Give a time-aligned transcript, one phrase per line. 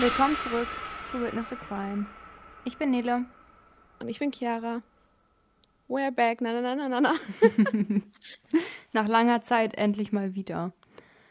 [0.00, 0.68] Willkommen zurück
[1.06, 2.06] zu Witness a Crime.
[2.64, 3.24] Ich bin Nele.
[3.98, 4.80] Und ich bin Chiara.
[5.88, 6.40] We're back.
[6.40, 7.14] Na, na, na, na, na.
[8.92, 10.72] Nach langer Zeit endlich mal wieder.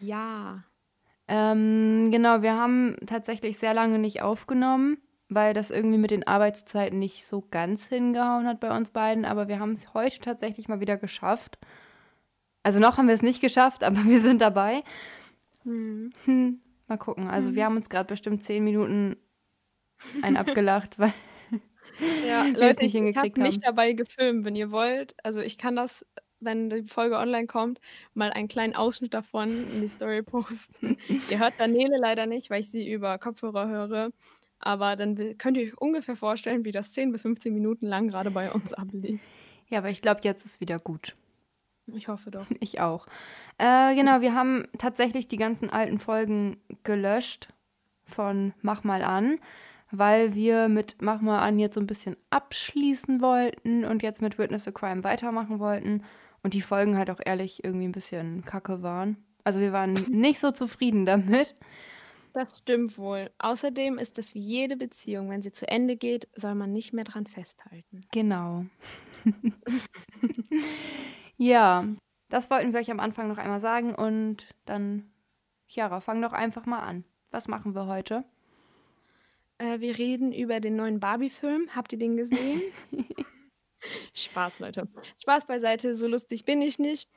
[0.02, 0.66] Ja.
[1.30, 4.98] Ähm, genau, wir haben tatsächlich sehr lange nicht aufgenommen,
[5.30, 9.24] weil das irgendwie mit den Arbeitszeiten nicht so ganz hingehauen hat bei uns beiden.
[9.24, 11.58] Aber wir haben es heute tatsächlich mal wieder geschafft.
[12.64, 14.84] Also noch haben wir es nicht geschafft, aber wir sind dabei.
[15.64, 16.12] Hm.
[16.88, 17.28] Mal gucken.
[17.28, 19.18] Also wir haben uns gerade bestimmt zehn Minuten
[20.22, 21.14] ein abgelacht, weil
[22.22, 23.62] Ja, wir es Leute, nicht ich, ich habe hingekriegt mich haben.
[23.62, 25.16] dabei gefilmt, wenn ihr wollt.
[25.24, 26.06] Also ich kann das,
[26.40, 27.80] wenn die Folge online kommt,
[28.14, 30.98] mal einen kleinen Ausschnitt davon in die Story posten.
[31.28, 34.12] ihr hört Daniele leider nicht, weil ich sie über Kopfhörer höre.
[34.60, 38.32] Aber dann könnt ihr euch ungefähr vorstellen, wie das 10 bis 15 Minuten lang gerade
[38.32, 39.22] bei uns ablief.
[39.68, 41.16] Ja, aber ich glaube, jetzt ist wieder gut.
[41.94, 42.46] Ich hoffe doch.
[42.60, 43.08] Ich auch.
[43.58, 47.50] Äh, genau, wir haben tatsächlich die ganzen alten Folgen gelöscht
[48.06, 49.40] von Mach mal an,
[49.92, 54.38] weil wir mit Mach mal an jetzt so ein bisschen abschließen wollten und jetzt mit
[54.38, 56.04] Witness a Crime weitermachen wollten
[56.44, 59.18] und die Folgen halt auch ehrlich irgendwie ein bisschen kacke waren.
[59.44, 61.56] Also wir waren nicht so zufrieden damit.
[62.34, 63.32] Das stimmt wohl.
[63.40, 67.06] Außerdem ist es wie jede Beziehung, wenn sie zu Ende geht, soll man nicht mehr
[67.06, 68.02] dran festhalten.
[68.12, 68.66] Genau.
[71.38, 71.86] ja,
[72.30, 75.12] das wollten wir euch am Anfang noch einmal sagen und dann,
[75.68, 77.06] Chiara, fang doch einfach mal an.
[77.32, 78.26] Was machen wir heute?
[79.58, 81.70] Äh, wir reden über den neuen Barbie-Film.
[81.76, 82.62] Habt ihr den gesehen?
[84.14, 84.88] Spaß, Leute.
[85.20, 87.10] Spaß beiseite, so lustig bin ich nicht.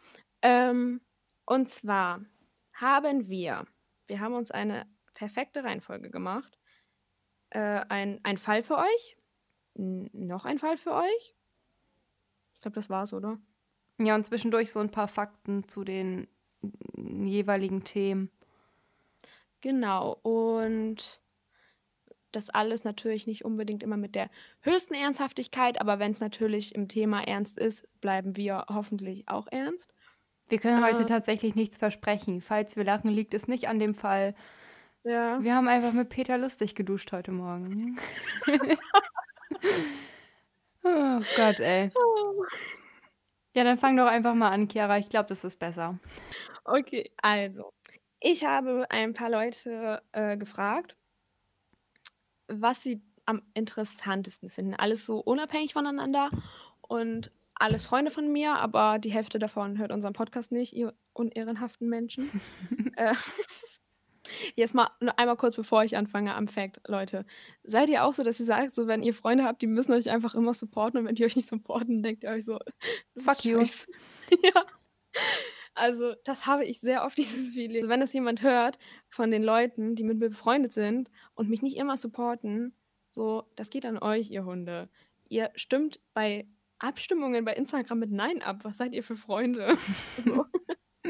[0.42, 1.00] Ähm,
[1.44, 2.24] und zwar
[2.72, 3.66] haben wir,
[4.06, 6.58] wir haben uns eine perfekte Reihenfolge gemacht.
[7.50, 9.16] Äh, ein, ein Fall für euch.
[9.74, 11.34] N noch ein Fall für euch.
[12.54, 13.38] Ich glaube, das war's, oder?
[14.00, 16.26] Ja, und zwischendurch so ein paar Fakten zu den
[16.96, 18.30] jeweiligen Themen.
[19.60, 20.18] Genau.
[20.22, 21.20] Und
[22.32, 24.30] das alles natürlich nicht unbedingt immer mit der
[24.60, 29.92] höchsten Ernsthaftigkeit, aber wenn es natürlich im Thema ernst ist, bleiben wir hoffentlich auch ernst.
[30.48, 31.06] Wir können heute Äh.
[31.06, 32.40] tatsächlich nichts versprechen.
[32.40, 34.34] Falls wir lachen, liegt es nicht an dem Fall.
[35.04, 35.42] Ja.
[35.42, 37.98] Wir haben einfach mit Peter lustig geduscht heute Morgen.
[40.84, 41.90] oh Gott, ey.
[43.54, 44.98] Ja, dann fang doch einfach mal an, Chiara.
[44.98, 45.98] Ich glaube, das ist besser.
[46.64, 47.72] Okay, also,
[48.20, 50.96] ich habe ein paar Leute äh, gefragt,
[52.46, 54.74] was sie am interessantesten finden.
[54.74, 56.30] Alles so unabhängig voneinander
[56.82, 61.88] und alles Freunde von mir, aber die Hälfte davon hört unseren Podcast nicht, ihr unehrenhaften
[61.88, 62.40] Menschen.
[62.96, 63.14] äh,
[64.54, 67.24] jetzt mal nur einmal kurz, bevor ich anfange, am Fact, Leute.
[67.64, 70.10] Seid ihr auch so, dass ihr sagt, so wenn ihr Freunde habt, die müssen euch
[70.10, 72.58] einfach immer supporten und wenn die euch nicht supporten, denkt ihr euch so,
[73.14, 73.58] das Fuck you.
[74.42, 74.64] ja.
[75.74, 77.76] Also, das habe ich sehr oft, dieses Feeling.
[77.76, 81.62] Also, wenn es jemand hört von den Leuten, die mit mir befreundet sind und mich
[81.62, 82.74] nicht immer supporten,
[83.08, 84.88] so, das geht an euch, ihr Hunde.
[85.28, 86.46] Ihr stimmt bei
[86.78, 88.60] Abstimmungen bei Instagram mit Nein ab.
[88.62, 89.76] Was seid ihr für Freunde?
[90.24, 90.46] so.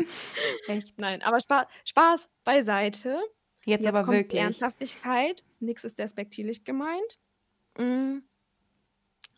[0.68, 0.98] Echt?
[0.98, 3.20] Nein, aber Spaß, Spaß beiseite.
[3.64, 4.40] Jetzt, Jetzt aber kommt wirklich.
[4.40, 5.44] Ernsthaftigkeit.
[5.60, 7.18] Nichts ist despektierlich gemeint.
[7.78, 8.18] Mm.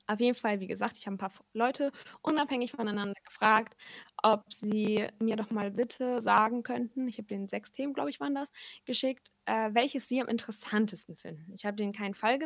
[0.09, 1.93] Auf jeden Fall, wie gesagt, ich habe ein paar Leute
[2.23, 3.77] unabhängig voneinander gefragt,
[4.23, 8.21] ob sie mir doch mal bitte sagen könnten, ich habe denen sechs Themen, glaube ich,
[8.21, 8.51] waren das,
[8.85, 11.53] geschickt, äh, welches sie am interessantesten finden.
[11.55, 12.39] Ich habe denen keinen Fall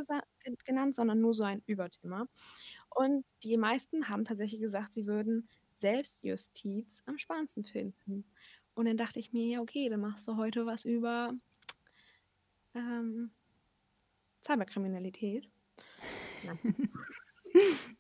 [0.65, 2.27] genannt, sondern nur so ein Überthema.
[2.94, 8.25] Und die meisten haben tatsächlich gesagt, sie würden Selbstjustiz am spannendsten finden.
[8.75, 11.32] Und dann dachte ich mir, ja, okay, dann machst du heute was über
[12.75, 13.31] ähm,
[14.44, 15.48] Cyberkriminalität.
[16.44, 16.91] Nein.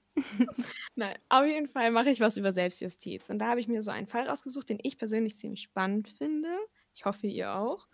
[0.94, 3.28] Nein, auf jeden Fall mache ich was über Selbstjustiz.
[3.30, 6.48] Und da habe ich mir so einen Fall rausgesucht, den ich persönlich ziemlich spannend finde.
[6.94, 7.86] Ich hoffe, ihr auch.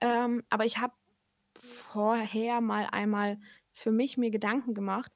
[0.00, 0.94] Ähm, aber ich habe
[1.58, 3.38] vorher mal einmal
[3.72, 5.12] für mich mir Gedanken gemacht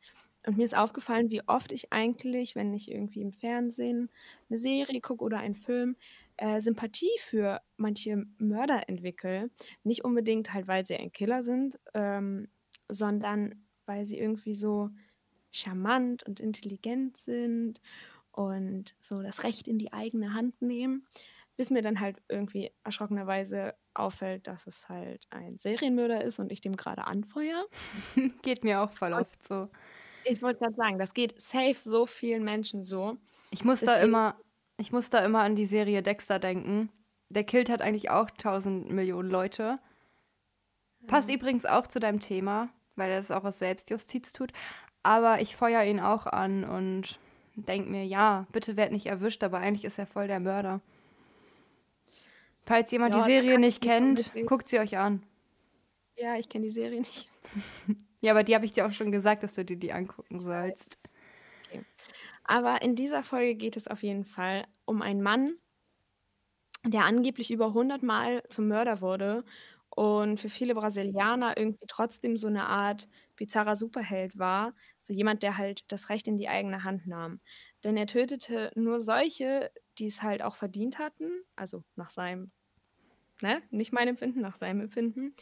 [0.46, 4.10] und mir ist aufgefallen, wie oft ich eigentlich, wenn ich irgendwie im Fernsehen
[4.48, 5.96] eine Serie gucke oder einen Film,
[6.38, 9.50] äh, Sympathie für manche Mörder entwickle.
[9.84, 12.48] Nicht unbedingt halt, weil sie ein Killer sind, ähm,
[12.88, 14.90] sondern weil sie irgendwie so
[15.50, 17.80] charmant und intelligent sind
[18.32, 21.06] und so das Recht in die eigene Hand nehmen,
[21.56, 26.62] bis mir dann halt irgendwie erschrockenerweise auffällt, dass es halt ein Serienmörder ist und ich
[26.62, 27.66] dem gerade anfeuere.
[28.42, 29.68] Geht mir auch voll oft so.
[30.24, 33.16] Ich wollte gerade sagen, das geht safe so vielen Menschen so.
[33.50, 34.36] Ich muss da Deswegen- immer,
[34.76, 36.90] ich muss da immer an die Serie Dexter denken.
[37.28, 39.78] Der killt halt eigentlich auch tausend Millionen Leute.
[41.06, 44.52] Passt übrigens auch zu deinem Thema, weil er das auch aus Selbstjustiz tut.
[45.02, 47.18] Aber ich feuer ihn auch an und
[47.54, 50.80] denk mir, ja, bitte werd nicht erwischt, aber eigentlich ist er voll der Mörder.
[52.66, 55.22] Falls jemand Ja, die da Serie nicht ich nicht kennt, guckt sie euch an.
[56.16, 57.28] Ja, ich kenne die Serie nicht.
[58.20, 60.98] ja, aber die habe ich dir auch schon gesagt, dass du dir die angucken sollst.
[61.66, 61.84] Okay.
[62.44, 65.56] Aber in dieser Folge geht es auf jeden Fall um einen Mann,
[66.84, 69.44] der angeblich über 100 Mal zum Mörder wurde
[69.90, 75.58] und für viele Brasilianer irgendwie trotzdem so eine Art bizarrer Superheld war, so jemand, der
[75.58, 77.40] halt das Recht in die eigene Hand nahm.
[77.84, 82.52] Denn er tötete nur solche, die es halt auch verdient hatten, also nach seinem,
[83.42, 85.34] ne, nicht meinem Empfinden, nach seinem Empfinden,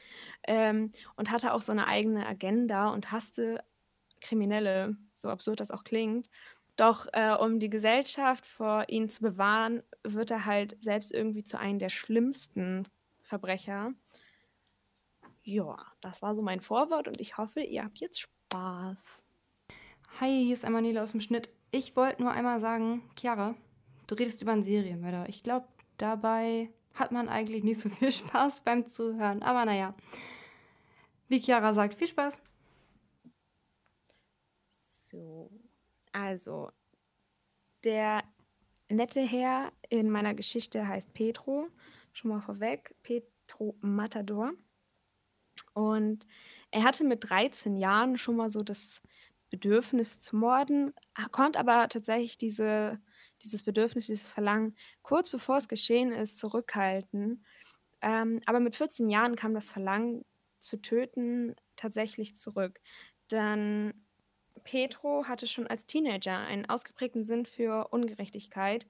[0.46, 3.64] ähm, und hatte auch so eine eigene Agenda und hasste
[4.20, 6.28] Kriminelle, so absurd das auch klingt.
[6.76, 11.58] Doch äh, um die Gesellschaft vor ihnen zu bewahren, wird er halt selbst irgendwie zu
[11.58, 12.84] einem der schlimmsten
[13.22, 13.92] Verbrecher.
[15.42, 19.24] Ja, das war so mein Vorwort und ich hoffe, ihr habt jetzt Spaß.
[20.20, 21.50] Hi, hier ist Emanuela aus dem Schnitt.
[21.70, 23.54] Ich wollte nur einmal sagen, Chiara,
[24.06, 25.28] du redest über einen Serienmörder.
[25.28, 25.66] Ich glaube,
[25.96, 29.42] dabei hat man eigentlich nicht so viel Spaß beim Zuhören.
[29.42, 29.94] Aber naja,
[31.28, 32.40] wie Chiara sagt, viel Spaß.
[34.70, 35.50] So,
[36.12, 36.70] also,
[37.84, 38.22] der
[38.88, 41.68] nette Herr in meiner Geschichte heißt Petro.
[42.12, 44.52] Schon mal vorweg, Petro Matador.
[45.74, 46.26] Und
[46.70, 49.00] er hatte mit 13 Jahren schon mal so das
[49.50, 50.92] Bedürfnis zu morden,
[51.32, 53.00] konnte aber tatsächlich diese,
[53.42, 57.44] dieses Bedürfnis, dieses Verlangen kurz bevor es geschehen ist, zurückhalten.
[58.00, 60.24] Ähm, aber mit 14 Jahren kam das Verlangen
[60.58, 62.80] zu töten tatsächlich zurück.
[63.30, 64.06] Denn
[64.64, 68.86] Petro hatte schon als Teenager einen ausgeprägten Sinn für Ungerechtigkeit,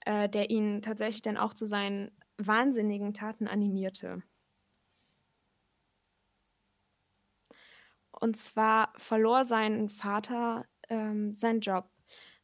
[0.00, 4.22] äh, der ihn tatsächlich dann auch zu seinen wahnsinnigen Taten animierte.
[8.12, 11.88] Und zwar verlor sein Vater ähm, seinen Job.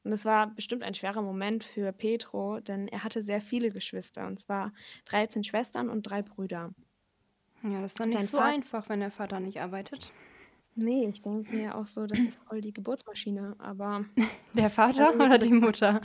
[0.06, 4.29] Und das war bestimmt ein schwerer Moment für Petro, denn er hatte sehr viele Geschwister,
[4.29, 4.73] und zwar
[5.06, 6.73] 13 Schwestern und drei Brüder.
[7.64, 10.12] Ja, das ist dann nicht sein so Vater einfach, wenn der Vater nicht arbeitet.
[10.76, 14.05] Nee, ich denke mir auch so, das ist voll die Geburtsmaschine, aber.
[14.55, 16.00] Der Vater oder die Mutter?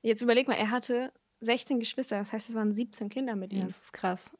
[0.00, 3.58] Jetzt überleg mal, er hatte 16 Geschwister, das heißt, es waren 17 Kinder mit ihm.
[3.58, 4.34] Ja, das ist krass.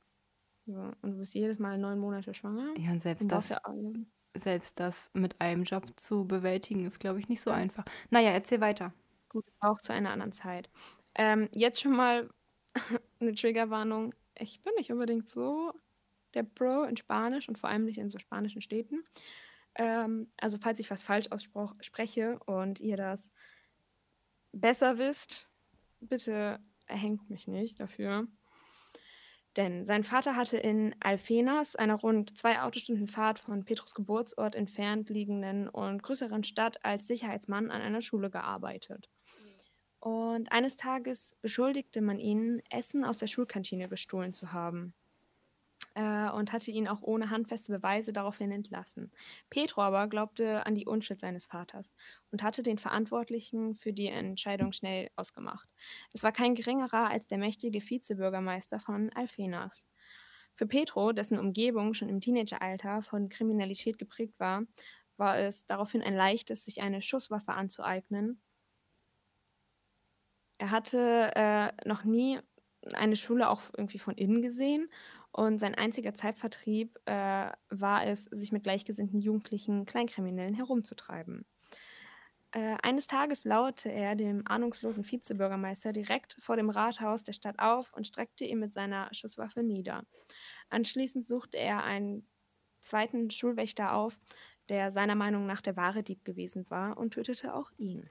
[0.64, 2.72] Ja, und du bist jedes Mal neun Monate schwanger.
[2.78, 3.58] Ja, und selbst und das, ja
[4.34, 7.84] selbst das mit einem Job zu bewältigen, ist, glaube ich, nicht so einfach.
[8.10, 8.92] Naja, erzähl weiter.
[9.28, 10.68] Gut, auch zu einer anderen Zeit.
[11.14, 12.30] Ähm, jetzt schon mal
[13.20, 14.14] eine Triggerwarnung.
[14.36, 15.72] Ich bin nicht unbedingt so
[16.34, 19.04] der Pro in Spanisch und vor allem nicht in so spanischen Städten.
[19.76, 23.32] Ähm, also falls ich was falsch ausspreche und ihr das
[24.52, 25.48] besser wisst,
[26.00, 28.26] bitte erhängt mich nicht dafür.
[29.56, 35.10] Denn sein Vater hatte in Alfenas, einer rund zwei Autostunden Fahrt von Petrus Geburtsort entfernt
[35.10, 39.08] liegenden und größeren Stadt, als Sicherheitsmann an einer Schule gearbeitet.
[40.00, 44.92] Und eines Tages beschuldigte man ihn, Essen aus der Schulkantine gestohlen zu haben
[46.32, 49.12] und hatte ihn auch ohne handfeste Beweise daraufhin entlassen.
[49.50, 51.94] Petro aber glaubte an die Unschuld seines Vaters
[52.30, 55.68] und hatte den Verantwortlichen für die Entscheidung schnell ausgemacht.
[56.12, 59.86] Es war kein geringerer als der mächtige Vizebürgermeister von Alfenas.
[60.54, 64.62] Für Petro, dessen Umgebung schon im Teenageralter von Kriminalität geprägt war,
[65.16, 68.40] war es daraufhin ein leichtes, sich eine Schusswaffe anzueignen.
[70.58, 72.38] Er hatte äh, noch nie
[72.92, 74.88] eine Schule auch irgendwie von innen gesehen
[75.34, 81.44] und sein einziger Zeitvertrieb äh, war es, sich mit gleichgesinnten jugendlichen Kleinkriminellen herumzutreiben.
[82.52, 87.92] Äh, eines Tages lauerte er dem ahnungslosen Vizebürgermeister direkt vor dem Rathaus der Stadt auf
[87.94, 90.06] und streckte ihn mit seiner Schusswaffe nieder.
[90.70, 92.28] Anschließend suchte er einen
[92.80, 94.20] zweiten Schulwächter auf,
[94.68, 98.04] der seiner Meinung nach der wahre Dieb gewesen war, und tötete auch ihn.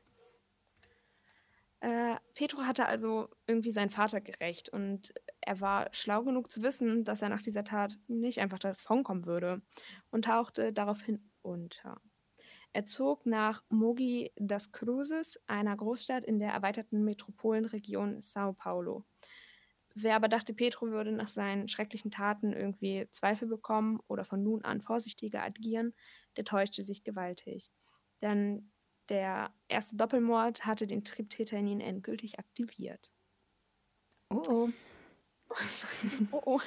[1.84, 7.04] Äh, Petro hatte also irgendwie seinen Vater gerecht und er war schlau genug zu wissen,
[7.04, 9.62] dass er nach dieser Tat nicht einfach davonkommen würde
[10.10, 12.00] und tauchte daraufhin unter.
[12.72, 19.04] Er zog nach Mogi das Cruzes, einer Großstadt in der erweiterten Metropolenregion Sao Paulo.
[19.94, 24.64] Wer aber dachte, Petro würde nach seinen schrecklichen Taten irgendwie Zweifel bekommen oder von nun
[24.64, 25.94] an vorsichtiger agieren,
[26.38, 27.74] der täuschte sich gewaltig.
[28.22, 28.72] Denn
[29.10, 33.12] der erste Doppelmord hatte den Triebtäter in ihn endgültig aktiviert.
[34.30, 34.70] Oh oh.
[36.32, 36.62] oh oh.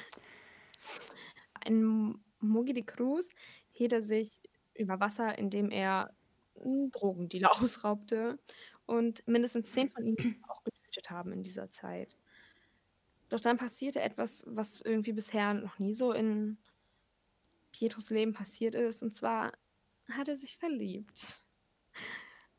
[1.65, 3.29] Ein Mogi de Cruz
[3.71, 4.41] hielt er sich
[4.75, 6.13] über Wasser, indem er
[6.55, 8.39] Drogendealer ausraubte
[8.85, 10.17] und mindestens zehn von ihnen
[10.47, 12.17] auch getötet haben in dieser Zeit.
[13.29, 16.57] Doch dann passierte etwas, was irgendwie bisher noch nie so in
[17.73, 19.51] Pietros Leben passiert ist, und zwar
[20.09, 21.43] hat er sich verliebt.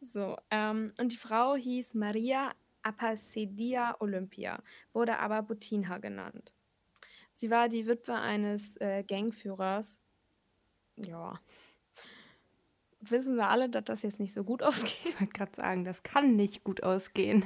[0.00, 2.52] So, ähm, und die Frau hieß Maria
[2.82, 4.62] Apacedia Olympia,
[4.92, 6.52] wurde aber Butinha genannt.
[7.32, 10.02] Sie war die Witwe eines äh, Gangführers.
[10.96, 11.40] Ja.
[13.00, 15.14] Wissen wir alle, dass das jetzt nicht so gut ausgeht.
[15.14, 17.44] Ich wollte gerade sagen, das kann nicht gut ausgehen.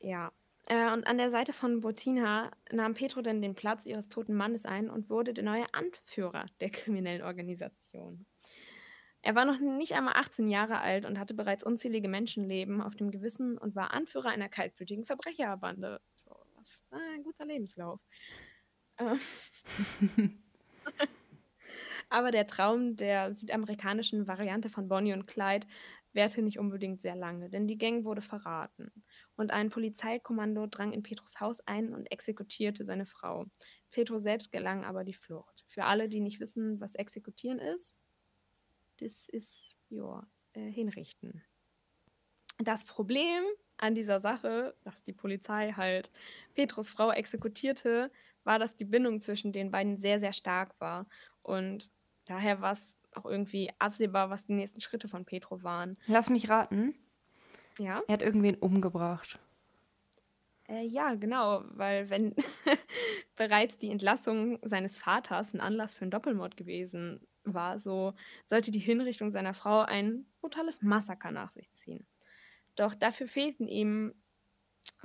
[0.00, 0.32] Ja.
[0.66, 4.66] Äh, und an der Seite von Botina nahm Petro dann den Platz ihres toten Mannes
[4.66, 8.26] ein und wurde der neue Anführer der kriminellen Organisation.
[9.26, 13.10] Er war noch nicht einmal 18 Jahre alt und hatte bereits unzählige Menschenleben auf dem
[13.10, 16.00] Gewissen und war Anführer einer kaltblütigen Verbrecherbande.
[16.24, 17.98] So, was ein guter Lebenslauf.
[18.98, 19.16] Äh.
[22.08, 25.66] Aber der Traum der südamerikanischen Variante von Bonnie und Clyde
[26.12, 28.92] währte nicht unbedingt sehr lange, denn die Gang wurde verraten.
[29.34, 33.46] Und ein Polizeikommando drang in Petros Haus ein und exekutierte seine Frau.
[33.90, 35.64] Petro selbst gelang aber die Flucht.
[35.66, 37.92] Für alle, die nicht wissen, was exekutieren ist,
[38.98, 41.42] das ist, ja, äh, hinrichten.
[42.58, 43.42] Das Problem
[43.76, 46.10] an dieser Sache, dass die Polizei halt
[46.54, 48.10] Petrus Frau exekutierte,
[48.44, 51.06] war, dass die Bindung zwischen den beiden sehr, sehr stark war.
[51.42, 51.90] Und
[52.24, 55.96] daher war es auch irgendwie absehbar, was die nächsten Schritte von Petro waren.
[56.06, 56.94] Lass mich raten.
[57.78, 58.02] Ja.
[58.06, 59.38] Er hat irgendwen umgebracht.
[60.68, 62.34] Äh, ja, genau, weil wenn
[63.36, 68.80] bereits die Entlassung seines Vaters ein Anlass für einen Doppelmord gewesen war, so sollte die
[68.80, 72.06] Hinrichtung seiner Frau ein brutales Massaker nach sich ziehen.
[72.76, 74.14] Doch dafür fehlten ihm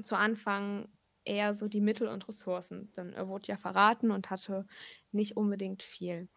[0.04, 0.90] zu Anfang
[1.26, 4.68] eher so die Mittel und Ressourcen, denn er wurde ja verraten und hatte
[5.12, 6.30] nicht unbedingt viel.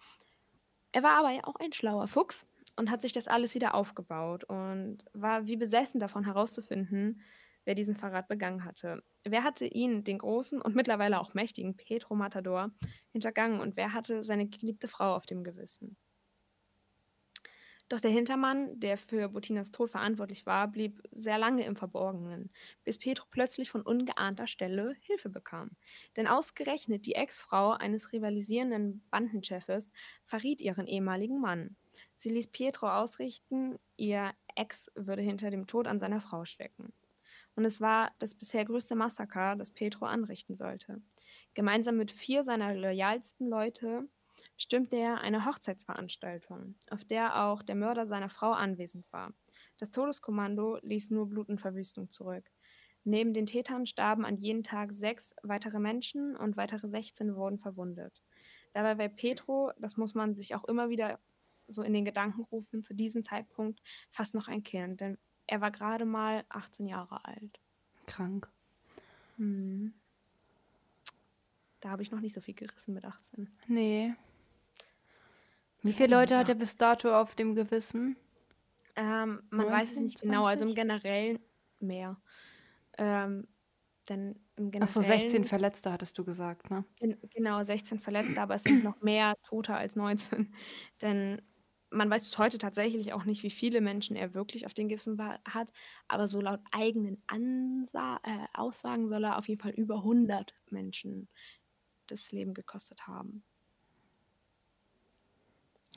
[0.92, 4.44] Er war aber ja auch ein schlauer Fuchs und hat sich das alles wieder aufgebaut
[4.44, 7.20] und war wie besessen davon herauszufinden,
[7.64, 9.02] wer diesen Verrat begangen hatte.
[9.24, 12.70] Wer hatte ihn, den großen und mittlerweile auch mächtigen Petro Matador,
[13.12, 15.96] hintergangen und wer hatte seine geliebte Frau auf dem Gewissen?
[17.90, 22.50] Doch der Hintermann, der für Bottinas Tod verantwortlich war, blieb sehr lange im Verborgenen,
[22.82, 25.70] bis Petro plötzlich von ungeahnter Stelle Hilfe bekam.
[26.16, 29.92] Denn ausgerechnet die Ex-Frau eines rivalisierenden Bandenchefes
[30.24, 31.76] verriet ihren ehemaligen Mann.
[32.14, 36.92] Sie ließ Pietro ausrichten, ihr Ex würde hinter dem Tod an seiner Frau stecken
[37.56, 41.00] und es war das bisher größte Massaker, das Petro anrichten sollte.
[41.54, 44.08] Gemeinsam mit vier seiner loyalsten Leute
[44.56, 49.32] stürmte er eine Hochzeitsveranstaltung, auf der auch der Mörder seiner Frau anwesend war.
[49.78, 52.50] Das Todeskommando ließ nur Blut und Verwüstung zurück.
[53.04, 58.22] Neben den Tätern starben an jedem Tag sechs weitere Menschen und weitere 16 wurden verwundet.
[58.72, 61.20] Dabei war Petro, das muss man sich auch immer wieder
[61.68, 63.80] so in den Gedanken rufen, zu diesem Zeitpunkt
[64.10, 67.60] fast noch ein Kind, denn er war gerade mal 18 Jahre alt.
[68.06, 68.48] Krank.
[69.36, 69.94] Hm.
[71.80, 73.54] Da habe ich noch nicht so viel gerissen mit 18.
[73.66, 74.14] Nee.
[75.82, 78.16] Wie viele Leute hat er bis dato auf dem Gewissen?
[78.96, 80.30] Ähm, man 19, weiß es nicht 20?
[80.30, 81.38] genau, also im Generellen
[81.80, 82.16] mehr.
[82.96, 83.46] Ähm,
[84.08, 84.82] denn im Generellen.
[84.82, 86.84] Achso, 16 Verletzte hattest du gesagt, ne?
[87.00, 90.54] In, genau, 16 Verletzte, aber es sind noch mehr Tote als 19.
[91.02, 91.42] Denn
[91.94, 95.18] man weiß bis heute tatsächlich auch nicht, wie viele Menschen er wirklich auf den Gewissen
[95.48, 95.72] hat,
[96.08, 101.28] aber so laut eigenen Ansa äh, Aussagen soll er auf jeden Fall über 100 Menschen
[102.06, 103.42] das Leben gekostet haben.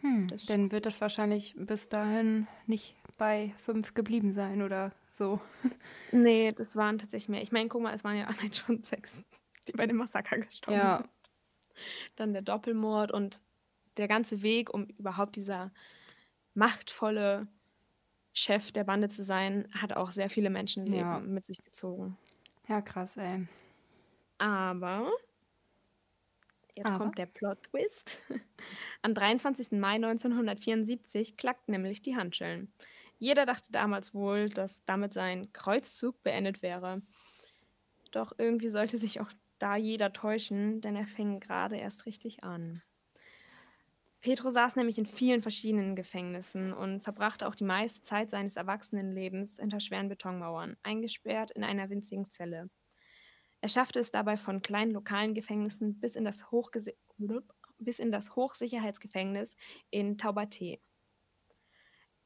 [0.02, 5.42] Hm, dann wird das wahrscheinlich bis dahin nicht bei fünf geblieben sein oder so.
[6.12, 7.42] Nee, das waren tatsächlich mehr.
[7.42, 9.24] Ich meine, guck mal, es waren ja allein schon sechs,
[9.68, 10.98] die bei dem Massaker gestorben ja.
[10.98, 11.10] sind.
[12.16, 13.42] Dann der Doppelmord und
[13.98, 15.72] der ganze Weg, um überhaupt dieser
[16.54, 17.48] machtvolle
[18.34, 21.20] Chef der Bande zu sein, hat auch sehr viele Menschenleben ja.
[21.20, 22.18] mit sich gezogen.
[22.68, 23.48] Ja, krass, ey.
[24.38, 25.12] Aber
[26.76, 26.98] jetzt Aber?
[27.00, 28.22] kommt der Plot-Twist.
[29.02, 29.72] Am 23.
[29.74, 32.72] Mai 1974 klackten nämlich die Handschellen.
[33.20, 37.02] Jeder dachte damals wohl, dass damit sein Kreuzzug beendet wäre.
[38.12, 42.84] Doch irgendwie sollte sich auch da jeder täuschen, denn er fing gerade erst richtig an.
[44.22, 49.60] Petro saß nämlich in vielen verschiedenen Gefängnissen und verbrachte auch die meiste Zeit seines Erwachsenenlebens
[49.60, 52.70] hinter schweren Betonmauern, eingesperrt in einer winzigen Zelle.
[53.62, 56.44] Er schaffte es dabei von kleinen lokalen Gefängnissen bis in das,
[57.80, 59.56] bis in das Hochsicherheitsgefängnis
[59.90, 60.80] in Taubaté.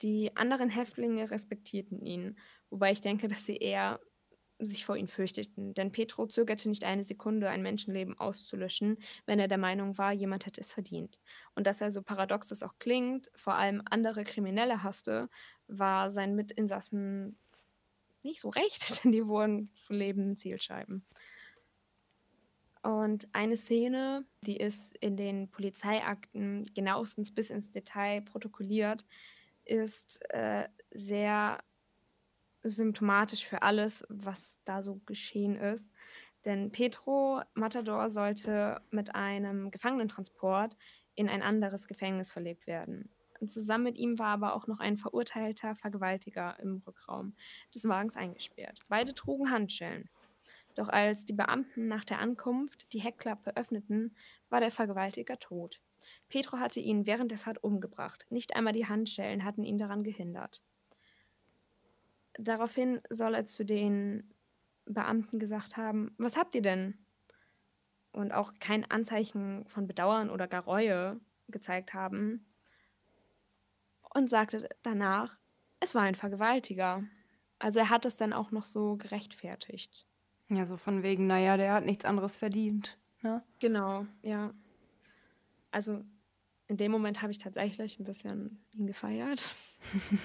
[0.01, 2.38] Die anderen Häftlinge respektierten ihn,
[2.69, 4.00] wobei ich denke, dass sie eher
[4.65, 9.48] sich vor ihm fürchteten, denn Petro zögerte nicht eine Sekunde, ein Menschenleben auszulöschen, wenn er
[9.48, 11.22] der Meinung war, jemand hätte es verdient.
[11.56, 15.30] Und dass er so paradox das auch klingt, vor allem andere Kriminelle hasste,
[15.68, 17.38] war seinen Mitinsassen
[18.24, 21.06] nicht so recht, denn die wurden lebenden Zielscheiben.
[22.84, 29.06] Und eine Szene, die ist in den Polizeiakten genauestens bis ins Detail protokolliert,
[29.65, 31.63] ist äh, sehr
[32.63, 35.89] symptomatisch für alles, was da so geschehen ist.
[36.46, 40.75] Denn Petro Matador sollte mit einem Gefangenentransport
[41.15, 43.10] in ein anderes Gefängnis verlegt werden.
[43.39, 47.36] Und zusammen mit ihm war aber auch noch ein verurteilter Vergewaltiger im Rückraum
[47.74, 48.80] des Wagens eingesperrt.
[48.89, 50.10] Beide trugen Handschellen.
[50.75, 54.15] Doch als die Beamten nach der Ankunft die Heckklappe öffneten,
[54.50, 55.82] war der Vergewaltiger tot.
[56.30, 58.25] Petro hatte ihn während der Fahrt umgebracht.
[58.30, 60.62] Nicht einmal die Handschellen hatten ihn daran gehindert.
[62.41, 64.33] Daraufhin soll er zu den
[64.86, 66.98] Beamten gesagt haben, was habt ihr denn?
[68.12, 71.19] Und auch kein Anzeichen von Bedauern oder gar Reue
[71.50, 72.45] gezeigt haben.
[74.13, 75.39] Und sagte danach,
[75.79, 77.03] es war ein Vergewaltiger.
[77.60, 80.07] Also er hat es dann auch noch so gerechtfertigt.
[80.50, 82.98] Ja, so von wegen, naja, der hat nichts anderes verdient.
[83.21, 83.43] Ne?
[83.60, 84.51] Genau, ja.
[85.69, 86.03] Also
[86.67, 89.48] in dem Moment habe ich tatsächlich ein bisschen ihn gefeiert.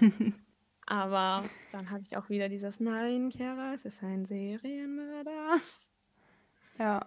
[0.87, 5.61] Aber dann habe ich auch wieder dieses Nein, Chiara, es ist ein Serienmörder.
[6.78, 7.00] Ja.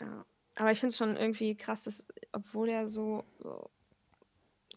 [0.00, 0.26] Ja.
[0.56, 3.70] Aber ich finde es schon irgendwie krass, dass, obwohl er so, so,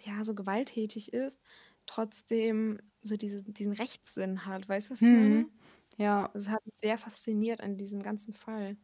[0.03, 1.41] ja, so gewalttätig ist,
[1.85, 4.67] trotzdem so diese, diesen Rechtssinn hat.
[4.69, 5.11] Weißt du, was ich Mhm.
[5.11, 5.49] meine?
[5.97, 8.77] Ja, Das hat mich sehr fasziniert an diesem ganzen Fall.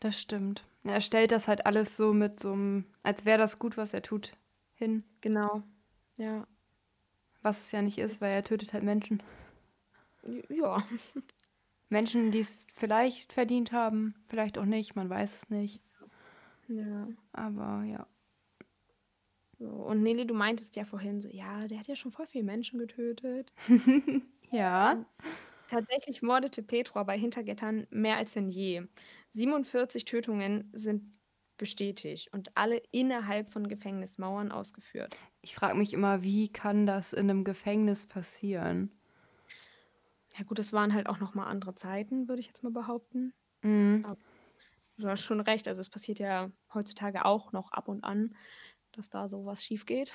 [0.00, 0.64] das stimmt.
[0.84, 4.02] Er stellt das halt alles so mit so einem, als wäre das gut, was er
[4.02, 4.32] tut,
[4.74, 5.04] hin.
[5.22, 5.62] Genau.
[6.18, 6.46] Ja.
[7.42, 9.22] Was es ja nicht ist, weil er tötet halt Menschen.
[10.48, 10.82] Ja.
[11.90, 15.80] Menschen, die es vielleicht verdient haben, vielleicht auch nicht, man weiß es nicht.
[16.68, 17.08] Ja.
[17.32, 18.06] Aber ja.
[19.58, 19.66] So.
[19.66, 22.78] Und Nelly, du meintest ja vorhin so, ja, der hat ja schon voll viele Menschen
[22.78, 23.52] getötet.
[24.54, 25.06] Ja.
[25.68, 28.82] Tatsächlich mordete Petror bei Hintergittern mehr als denn je.
[29.30, 31.02] 47 Tötungen sind
[31.62, 35.16] bestätigt und alle innerhalb von Gefängnismauern ausgeführt.
[35.42, 38.90] Ich frage mich immer, wie kann das in einem Gefängnis passieren?
[40.36, 43.32] Ja gut, das waren halt auch noch mal andere Zeiten, würde ich jetzt mal behaupten.
[43.62, 44.04] Mhm.
[44.96, 48.34] Du hast schon recht, also es passiert ja heutzutage auch noch ab und an,
[48.90, 50.12] dass da sowas schief geht.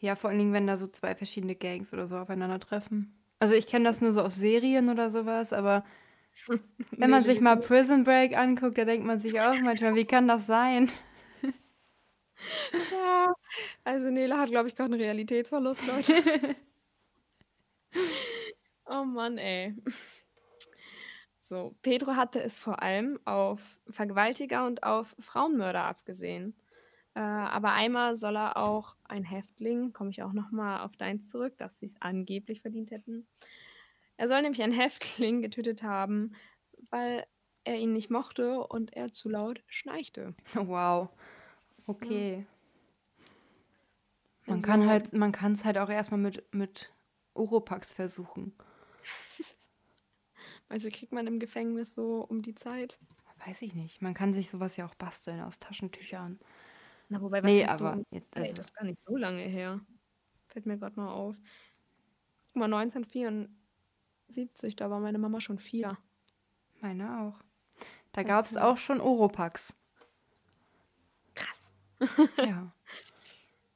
[0.00, 3.14] Ja, vor allen Dingen, wenn da so zwei verschiedene Gangs oder so aufeinandertreffen.
[3.38, 5.84] Also ich kenne das nur so aus Serien oder sowas, aber
[6.92, 10.28] wenn man sich mal Prison Break anguckt, da denkt man sich auch manchmal, wie kann
[10.28, 10.90] das sein?
[12.90, 13.32] Ja,
[13.84, 16.14] also Nele hat, glaube ich, gerade einen Realitätsverlust, Leute.
[18.94, 19.74] Oh Mann, ey.
[21.38, 26.54] So, Pedro hatte es vor allem auf Vergewaltiger und auf Frauenmörder abgesehen.
[27.14, 31.56] Äh, aber einmal soll er auch ein Häftling, komme ich auch nochmal auf deins zurück,
[31.58, 33.26] dass sie es angeblich verdient hätten.
[34.22, 36.36] Er soll nämlich einen Häftling getötet haben,
[36.90, 37.26] weil
[37.64, 40.36] er ihn nicht mochte und er zu laut schnarchte.
[40.54, 41.08] Wow.
[41.88, 42.46] Okay.
[44.46, 46.92] Man Also- kann halt, man kann es halt auch erstmal mit, mit
[47.34, 48.54] Oropax versuchen.
[50.68, 52.98] Also kriegt man im Gefängnis so um die Zeit.
[53.44, 54.02] Weiß ich nicht.
[54.02, 56.38] Man kann sich sowas ja auch basteln aus Taschentüchern.
[57.08, 59.16] Na, wobei, Nee, hast du aber um- jetzt, Ey, also, das ist gar nicht so
[59.16, 59.80] lange her.
[60.46, 61.34] Fällt mir gerade mal auf.
[62.54, 62.68] Guck mal,
[64.32, 65.98] 1974, da war meine Mama schon vier.
[66.80, 67.38] meine auch.
[68.12, 69.76] Da gab es auch schon Oropax.
[71.34, 71.70] Krass.
[72.38, 72.72] Ja.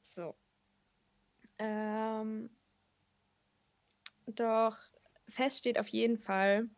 [0.02, 0.34] So.
[1.58, 2.48] Ähm,
[4.24, 4.78] doch
[5.28, 6.70] fest steht auf jeden Fall,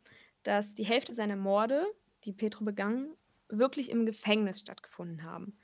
[0.43, 1.87] dass die Hälfte seiner Morde,
[2.25, 3.17] die Petro begangen,
[3.49, 5.57] wirklich im Gefängnis stattgefunden haben.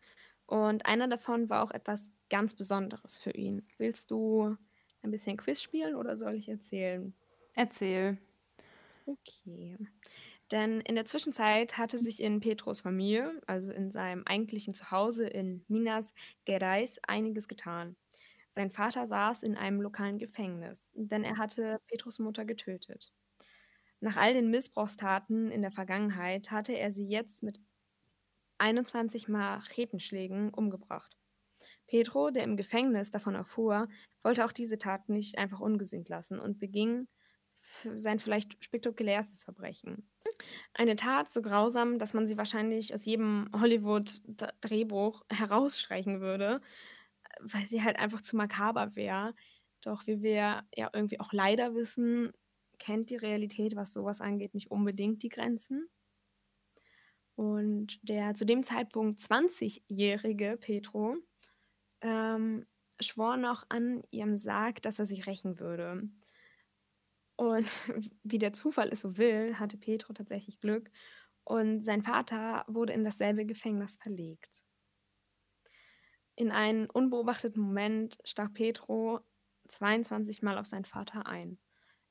[0.47, 3.67] Und einer davon war auch etwas ganz Besonderes für ihn.
[3.77, 4.57] Willst du
[5.03, 7.13] ein bisschen Quiz spielen oder soll ich erzählen?
[7.55, 8.19] Erzähl.
[9.07, 9.77] Okay.
[10.51, 15.65] Denn in der Zwischenzeit hatte sich in Petros Familie, also in seinem eigentlichen Zuhause in
[15.69, 16.13] Minas
[16.45, 17.97] Gerais, einiges getan.
[18.51, 23.13] Sein Vater saß in einem lokalen Gefängnis, denn er hatte Petros Mutter getötet.
[24.01, 27.61] Nach all den Missbrauchstaten in der Vergangenheit hatte er sie jetzt mit
[28.59, 31.17] 21 Machetenschlägen umgebracht.
[31.87, 33.89] Petro, der im Gefängnis davon erfuhr,
[34.23, 37.09] wollte auch diese Tat nicht einfach ungesühnt lassen und beging
[37.97, 40.09] sein vielleicht spektakulärstes Verbrechen.
[40.75, 46.61] Eine Tat so grausam, dass man sie wahrscheinlich aus jedem Hollywood-Drehbuch herausstreichen würde,
[47.41, 49.35] weil sie halt einfach zu makaber wäre.
[49.83, 52.33] Doch wie wir ja irgendwie auch leider wissen,
[52.79, 55.89] kennt die Realität, was sowas angeht, nicht unbedingt die Grenzen.
[57.37, 61.17] Und der zu dem Zeitpunkt 20-jährige Petro
[62.01, 62.67] ähm,
[63.01, 66.09] schwor noch an ihrem Sarg, dass er sich rächen würde.
[67.37, 67.67] Und
[68.23, 70.91] wie der Zufall es so will, hatte Petro tatsächlich Glück
[71.45, 74.63] und sein Vater wurde in dasselbe Gefängnis verlegt.
[76.37, 79.21] In einen unbeobachteten Moment stach Petro
[79.69, 81.59] 22 Mal auf seinen Vater ein.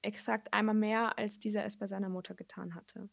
[0.02, 3.10] Exakt einmal mehr, als dieser es bei seiner Mutter getan hatte.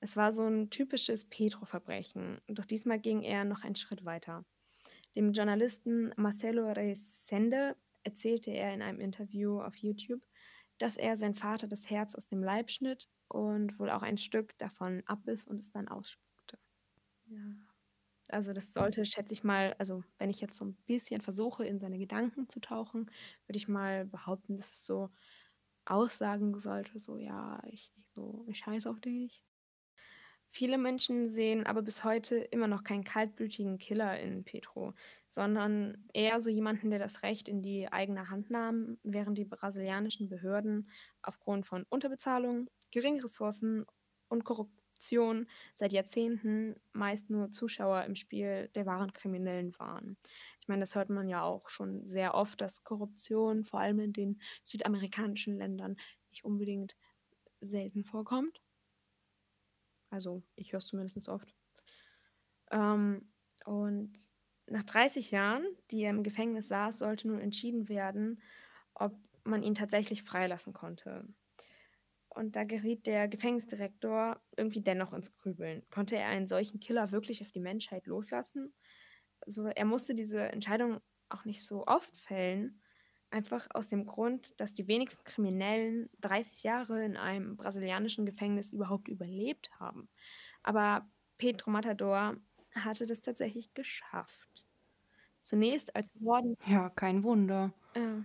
[0.00, 4.44] Es war so ein typisches Petro-Verbrechen, doch diesmal ging er noch einen Schritt weiter.
[5.16, 10.22] Dem Journalisten Marcelo Resende erzählte er in einem Interview auf YouTube,
[10.78, 14.56] dass er sein Vater das Herz aus dem Leib schnitt und wohl auch ein Stück
[14.58, 16.58] davon abbiss und es dann ausspuckte.
[17.26, 17.38] Ja.
[18.28, 21.78] Also das sollte, schätze ich mal, also wenn ich jetzt so ein bisschen versuche, in
[21.78, 23.10] seine Gedanken zu tauchen,
[23.46, 25.10] würde ich mal behaupten, dass es so
[25.86, 29.44] Aussagen sollte, so ja, ich, ich so, ich scheiße auf dich.
[30.56, 34.94] Viele Menschen sehen aber bis heute immer noch keinen kaltblütigen Killer in Petro,
[35.28, 40.30] sondern eher so jemanden, der das Recht in die eigene Hand nahm, während die brasilianischen
[40.30, 40.88] Behörden
[41.20, 43.84] aufgrund von Unterbezahlung, geringen Ressourcen
[44.28, 50.16] und Korruption seit Jahrzehnten meist nur Zuschauer im Spiel der wahren Kriminellen waren.
[50.62, 54.14] Ich meine, das hört man ja auch schon sehr oft, dass Korruption vor allem in
[54.14, 55.96] den südamerikanischen Ländern
[56.30, 56.96] nicht unbedingt
[57.60, 58.62] selten vorkommt.
[60.16, 61.54] Also ich höre es zumindest oft.
[62.70, 63.30] Ähm,
[63.66, 64.12] und
[64.66, 68.40] nach 30 Jahren, die er im Gefängnis saß, sollte nun entschieden werden,
[68.94, 71.28] ob man ihn tatsächlich freilassen konnte.
[72.30, 75.84] Und da geriet der Gefängnisdirektor irgendwie dennoch ins Grübeln.
[75.90, 78.74] Konnte er einen solchen Killer wirklich auf die Menschheit loslassen?
[79.40, 80.98] Also er musste diese Entscheidung
[81.28, 82.80] auch nicht so oft fällen,
[83.36, 89.08] einfach aus dem Grund, dass die wenigsten Kriminellen 30 Jahre in einem brasilianischen Gefängnis überhaupt
[89.08, 90.08] überlebt haben.
[90.62, 92.36] Aber Pedro Matador
[92.74, 94.64] hatte das tatsächlich geschafft.
[95.40, 96.56] Zunächst als Morden.
[96.66, 97.74] Ja, kein Wunder.
[97.92, 98.22] Äh,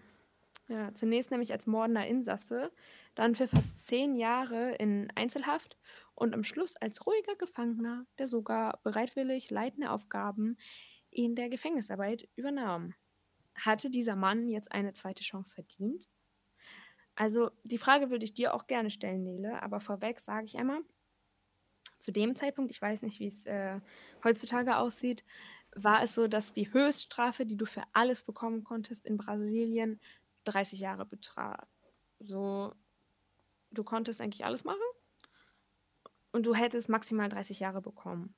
[0.73, 2.71] ja, zunächst nämlich als mordender Insasse,
[3.13, 5.77] dann für fast zehn Jahre in Einzelhaft
[6.15, 10.57] und am Schluss als ruhiger Gefangener, der sogar bereitwillig leitende Aufgaben
[11.09, 12.93] in der Gefängnisarbeit übernahm.
[13.55, 16.07] Hatte dieser Mann jetzt eine zweite Chance verdient?
[17.15, 20.81] Also die Frage würde ich dir auch gerne stellen, Nele, aber vorweg sage ich einmal,
[21.99, 23.79] zu dem Zeitpunkt, ich weiß nicht, wie es äh,
[24.23, 25.23] heutzutage aussieht,
[25.75, 29.99] war es so, dass die Höchststrafe, die du für alles bekommen konntest in Brasilien,
[30.45, 31.67] 30 Jahre betraf.
[32.19, 32.73] So,
[33.71, 34.81] du konntest eigentlich alles machen
[36.31, 38.35] und du hättest maximal 30 Jahre bekommen.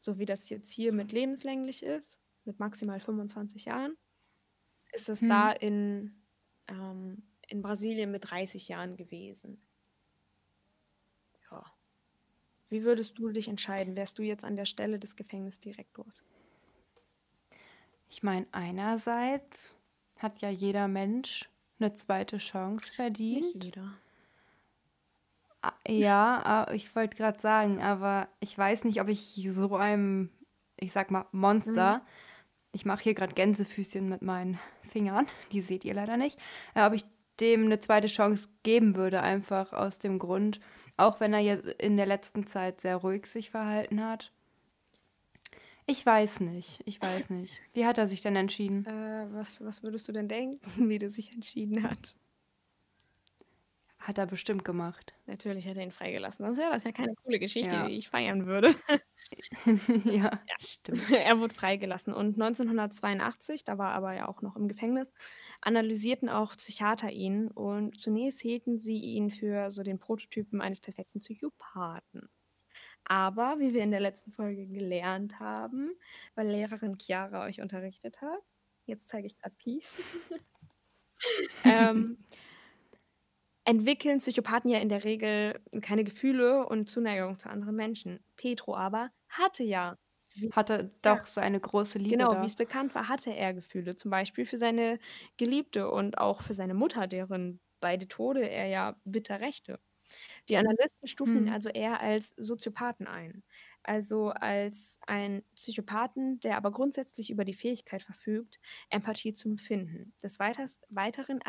[0.00, 3.96] So wie das jetzt hier mit lebenslänglich ist mit maximal 25 Jahren,
[4.92, 5.28] ist es hm.
[5.28, 6.22] da in,
[6.68, 9.60] ähm, in Brasilien mit 30 Jahren gewesen.
[11.50, 11.64] Ja.
[12.68, 13.96] Wie würdest du dich entscheiden?
[13.96, 16.24] Wärst du jetzt an der Stelle des Gefängnisdirektors?
[18.08, 19.76] Ich meine, einerseits
[20.20, 21.48] hat ja jeder Mensch
[21.80, 23.54] eine zweite Chance verdient.
[23.54, 23.92] Nicht jeder.
[25.62, 30.30] Ah, ja, ah, ich wollte gerade sagen, aber ich weiß nicht, ob ich so einem,
[30.76, 32.02] ich sag mal, Monster mhm
[32.74, 36.38] ich mache hier gerade Gänsefüßchen mit meinen Fingern, die seht ihr leider nicht,
[36.74, 37.04] äh, ob ich
[37.40, 40.60] dem eine zweite Chance geben würde, einfach aus dem Grund,
[40.96, 44.32] auch wenn er jetzt in der letzten Zeit sehr ruhig sich verhalten hat.
[45.86, 47.60] Ich weiß nicht, ich weiß nicht.
[47.74, 48.86] Wie hat er sich denn entschieden?
[48.86, 52.16] Äh, was, was würdest du denn denken, wie der sich entschieden hat?
[54.04, 55.14] Hat er bestimmt gemacht.
[55.24, 56.44] Natürlich hat er ihn freigelassen.
[56.44, 57.88] Sonst wäre das ja keine coole Geschichte, ja.
[57.88, 58.74] die ich feiern würde.
[60.04, 61.00] ja, ja, stimmt.
[61.10, 62.12] Er wurde freigelassen.
[62.12, 65.14] Und 1982, da war er aber ja auch noch im Gefängnis,
[65.62, 71.20] analysierten auch Psychiater ihn und zunächst hielten sie ihn für so den Prototypen eines perfekten
[71.20, 72.28] Psychopathen.
[73.04, 75.92] Aber, wie wir in der letzten Folge gelernt haben,
[76.34, 78.42] weil Lehrerin Chiara euch unterrichtet hat,
[78.84, 79.98] jetzt zeige ich gerade Peace,
[81.64, 82.18] ähm,
[83.64, 88.20] entwickeln Psychopathen ja in der Regel keine Gefühle und Zuneigung zu anderen Menschen.
[88.36, 89.96] Petro aber hatte ja.
[90.52, 91.24] Hatte doch ja.
[91.24, 92.16] seine große Liebe.
[92.16, 93.94] Genau, wie es bekannt war, hatte er Gefühle.
[93.96, 94.98] Zum Beispiel für seine
[95.36, 99.78] Geliebte und auch für seine Mutter, deren beide Tode er ja bitter rächte.
[100.48, 101.52] Die Analysten stufen ihn hm.
[101.52, 103.42] also eher als Soziopathen ein
[103.84, 108.58] also als ein Psychopathen, der aber grundsätzlich über die Fähigkeit verfügt,
[108.90, 110.12] Empathie zu empfinden.
[110.22, 111.40] Des, Weiteren,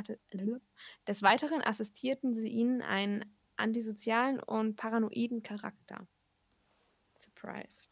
[1.07, 3.25] des Weiteren assistierten sie ihnen einen
[3.57, 6.07] antisozialen und paranoiden Charakter.
[7.17, 7.87] Surprise.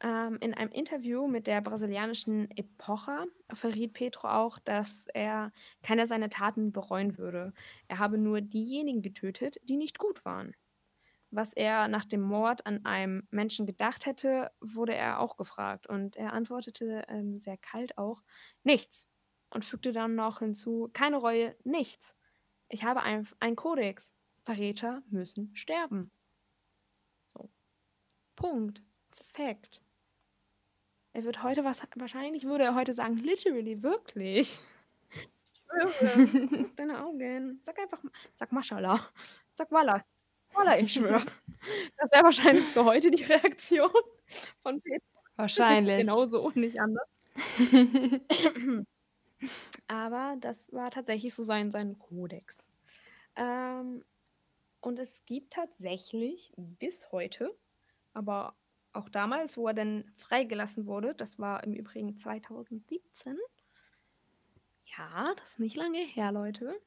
[0.00, 6.28] Ähm, in einem Interview mit der brasilianischen Epocha verriet Petro auch, dass er keiner seiner
[6.28, 7.54] Taten bereuen würde.
[7.88, 10.54] Er habe nur diejenigen getötet, die nicht gut waren.
[11.34, 15.88] Was er nach dem Mord an einem Menschen gedacht hätte, wurde er auch gefragt.
[15.88, 18.22] Und er antwortete ähm, sehr kalt auch,
[18.62, 19.10] nichts.
[19.52, 22.16] Und fügte dann noch hinzu, keine Reue, nichts.
[22.68, 24.14] Ich habe einen Kodex.
[24.44, 26.10] Verräter müssen sterben.
[27.32, 27.50] So.
[28.36, 28.82] Punkt.
[29.08, 29.82] It's a fact.
[31.14, 34.60] Er wird heute was, wahrscheinlich würde er heute sagen, literally, wirklich.
[35.10, 36.70] Ich schwöre.
[36.76, 37.60] deine Augen.
[37.62, 38.02] Sag einfach,
[38.34, 39.08] sag Maschallah.
[39.54, 40.04] Sag Wallah.
[40.54, 41.24] Voila, ich schwöre.
[41.98, 43.90] Das wäre wahrscheinlich für heute die Reaktion
[44.62, 45.04] von Peter.
[45.36, 45.98] Wahrscheinlich.
[45.98, 47.08] Genauso und nicht anders.
[49.88, 52.70] Aber das war tatsächlich so sein, sein Kodex.
[53.36, 54.04] Ähm,
[54.80, 57.54] und es gibt tatsächlich bis heute,
[58.12, 58.54] aber
[58.92, 63.36] auch damals, wo er dann freigelassen wurde, das war im Übrigen 2017,
[64.84, 66.80] ja, das ist nicht lange her, Leute,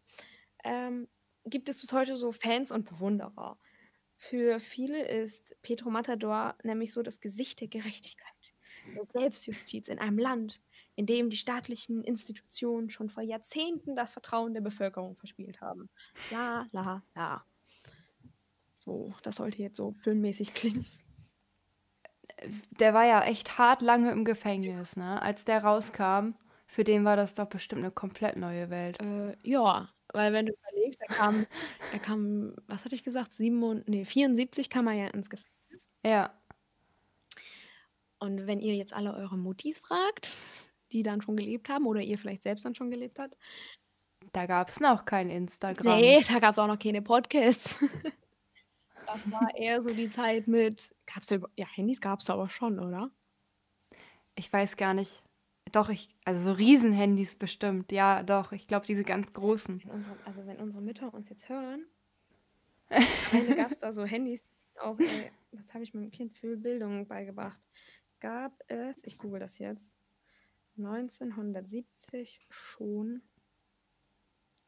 [0.63, 1.07] ähm,
[1.47, 3.57] gibt es bis heute so Fans und Bewunderer.
[4.15, 8.53] Für viele ist Petro Matador nämlich so das Gesicht der Gerechtigkeit,
[8.95, 10.59] der Selbstjustiz in einem Land,
[10.95, 15.89] in dem die staatlichen Institutionen schon vor Jahrzehnten das Vertrauen der Bevölkerung verspielt haben.
[16.31, 17.45] La, la, la.
[18.79, 20.85] So, das sollte jetzt so filmmäßig klingen.
[22.79, 25.21] Der war ja echt hart lange im Gefängnis, ne?
[25.21, 26.33] Als der rauskam,
[26.65, 29.01] für den war das doch bestimmt eine komplett neue Welt.
[29.01, 31.45] Äh, ja, weil wenn du überlegst, er kam,
[31.93, 35.87] er kam, was hatte ich gesagt, 7, nee, 74 kam er ja ins Gefängnis.
[36.05, 36.33] Ja.
[38.19, 40.31] Und wenn ihr jetzt alle eure Mutis fragt,
[40.91, 43.35] die dann schon gelebt haben oder ihr vielleicht selbst dann schon gelebt habt.
[44.33, 45.99] Da gab es noch kein Instagram.
[45.99, 47.79] Nee, da gab es auch noch keine Podcasts.
[49.05, 52.79] das war eher so die Zeit mit, gab's ja, ja Handys gab es aber schon,
[52.79, 53.11] oder?
[54.35, 55.23] Ich weiß gar nicht.
[55.71, 57.91] Doch, ich, also so Riesenhandys bestimmt.
[57.91, 59.81] Ja, doch, ich glaube, diese ganz großen.
[59.83, 61.85] Wenn unsere, also wenn unsere Mütter uns jetzt hören,
[63.55, 64.47] gab es da so Handys,
[64.79, 67.59] auch, ey, das habe ich meinem Kind für Bildung beigebracht.
[68.19, 69.95] Gab es, ich google das jetzt,
[70.77, 73.21] 1970 schon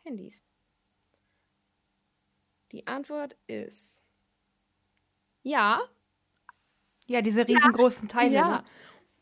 [0.04, 0.44] Handys?
[2.72, 4.04] Die Antwort ist
[5.44, 5.82] ja.
[7.08, 8.36] Ja, diese riesengroßen Teile.
[8.36, 8.58] Ja.
[8.58, 8.64] Ne?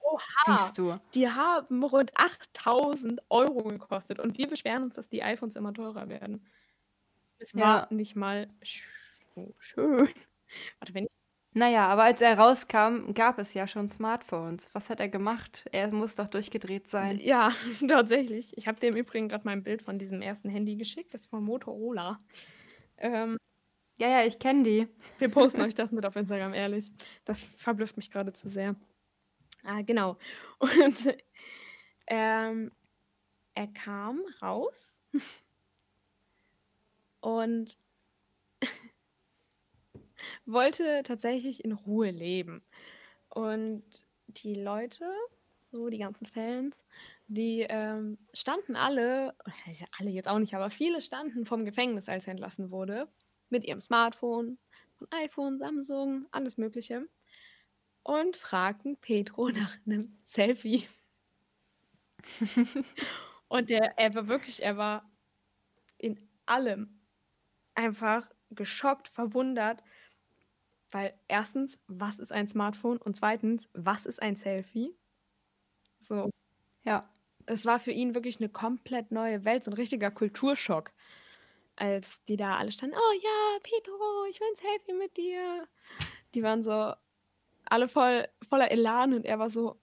[0.09, 0.57] Oha.
[0.57, 0.99] Siehst du.
[1.13, 6.07] Die haben rund 8000 Euro gekostet und wir beschweren uns, dass die iPhones immer teurer
[6.09, 6.45] werden.
[7.39, 7.87] Das war Ja.
[7.89, 8.47] nicht mal
[9.35, 10.07] so schön.
[10.79, 11.09] Warte, wenn ich
[11.53, 14.69] Naja, aber als er rauskam, gab es ja schon Smartphones.
[14.73, 15.65] Was hat er gemacht?
[15.71, 17.19] Er muss doch durchgedreht sein.
[17.19, 17.51] Ja,
[17.87, 18.55] tatsächlich.
[18.57, 21.13] Ich habe dir im Übrigen gerade mein Bild von diesem ersten Handy geschickt.
[21.13, 22.17] Das ist von Motorola.
[22.97, 23.37] Ähm,
[23.99, 24.87] Ja, ja, ich kenne die.
[25.19, 26.91] wir posten euch das mit auf Instagram, ehrlich.
[27.25, 28.75] Das verblüfft mich gerade zu sehr.
[29.67, 30.17] Ah, genau.
[30.59, 31.17] Und
[32.07, 32.71] ähm,
[33.55, 34.93] er kam raus
[37.21, 37.77] und
[40.45, 42.63] wollte tatsächlich in Ruhe leben.
[43.29, 43.83] Und
[44.27, 45.05] die Leute,
[45.71, 46.85] so die ganzen Fans,
[47.27, 49.35] die ähm, standen alle,
[49.67, 53.09] also alle jetzt auch nicht, aber viele standen vom Gefängnis, als er entlassen wurde,
[53.49, 54.57] mit ihrem Smartphone,
[54.95, 57.07] von iPhone, Samsung, alles Mögliche,
[58.07, 60.87] und fragten Petro nach einem Selfie.
[63.49, 65.09] und der, er war wirklich, er war
[65.97, 67.01] in allem
[67.75, 69.83] einfach geschockt, verwundert,
[70.91, 72.97] weil erstens, was ist ein Smartphone?
[72.97, 74.95] Und zweitens, was ist ein Selfie?
[75.99, 76.29] So,
[76.83, 77.09] Ja.
[77.45, 80.91] es war für ihn wirklich eine komplett neue Welt, so ein richtiger Kulturschock,
[81.75, 85.67] als die da alle standen, oh ja, Pedro, ich will ein Selfie mit dir.
[86.35, 86.93] Die waren so
[87.71, 89.79] alle voll, voller Elan und er war so,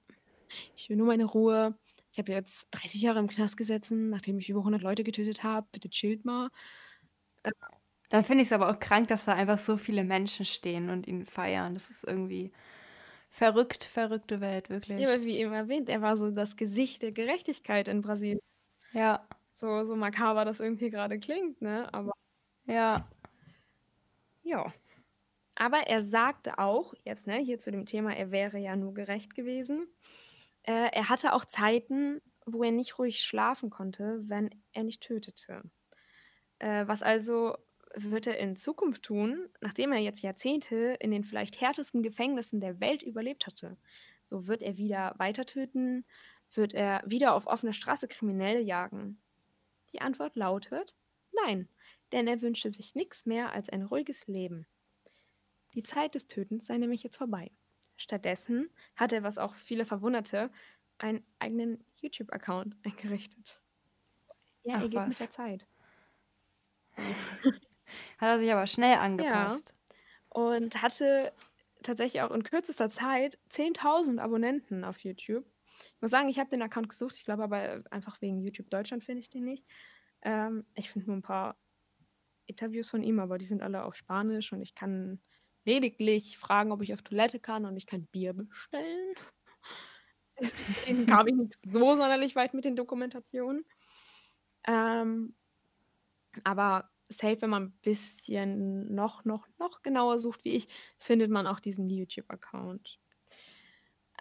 [0.76, 1.78] ich will nur meine Ruhe.
[2.12, 5.68] Ich habe jetzt 30 Jahre im Knast gesessen, nachdem ich über 100 Leute getötet habe.
[5.72, 6.50] Bitte chillt mal.
[8.10, 11.06] Dann finde ich es aber auch krank, dass da einfach so viele Menschen stehen und
[11.06, 11.74] ihn feiern.
[11.74, 12.52] Das ist irgendwie
[13.30, 15.00] verrückt, verrückte Welt, wirklich.
[15.00, 18.40] Ja, aber wie eben erwähnt, er war so das Gesicht der Gerechtigkeit in Brasilien.
[18.92, 21.92] Ja, So, so makaber das irgendwie gerade klingt, ne?
[21.94, 22.12] Aber
[22.66, 23.08] ja.
[24.42, 24.72] Ja.
[25.56, 29.34] Aber er sagte auch, jetzt, ne, hier zu dem Thema, er wäre ja nur gerecht
[29.34, 29.86] gewesen.
[30.62, 35.62] Äh, er hatte auch Zeiten, wo er nicht ruhig schlafen konnte, wenn er nicht tötete.
[36.58, 37.56] Äh, was also
[37.94, 42.80] wird er in Zukunft tun, nachdem er jetzt Jahrzehnte in den vielleicht härtesten Gefängnissen der
[42.80, 43.76] Welt überlebt hatte?
[44.24, 46.04] So wird er wieder weiter töten?
[46.52, 49.20] Wird er wieder auf offener Straße Kriminelle jagen?
[49.92, 50.96] Die Antwort lautet
[51.44, 51.68] nein,
[52.12, 54.66] denn er wünschte sich nichts mehr als ein ruhiges Leben.
[55.74, 57.50] Die Zeit des Tötens sei nämlich jetzt vorbei.
[57.96, 60.50] Stattdessen hat er, was auch viele verwunderte,
[60.98, 63.60] einen eigenen YouTube-Account eingerichtet.
[64.64, 65.18] Ja, Ach, er geht mit was.
[65.18, 65.66] der Zeit.
[68.18, 69.74] Hat er sich aber schnell angepasst.
[70.30, 71.32] Und hatte
[71.82, 75.44] tatsächlich auch in kürzester Zeit 10.000 Abonnenten auf YouTube.
[75.94, 77.14] Ich muss sagen, ich habe den Account gesucht.
[77.16, 79.64] Ich glaube aber einfach wegen YouTube Deutschland finde ich den nicht.
[80.22, 81.56] Ähm, ich finde nur ein paar
[82.46, 85.20] Interviews von ihm, aber die sind alle auf Spanisch und ich kann
[85.64, 89.14] lediglich fragen, ob ich auf Toilette kann und ich kann Bier bestellen.
[90.40, 93.64] Deswegen kam ich nicht so sonderlich weit mit den Dokumentationen.
[94.66, 95.34] Ähm,
[96.42, 101.46] aber safe, wenn man ein bisschen noch, noch, noch genauer sucht wie ich, findet man
[101.46, 102.98] auch diesen YouTube-Account.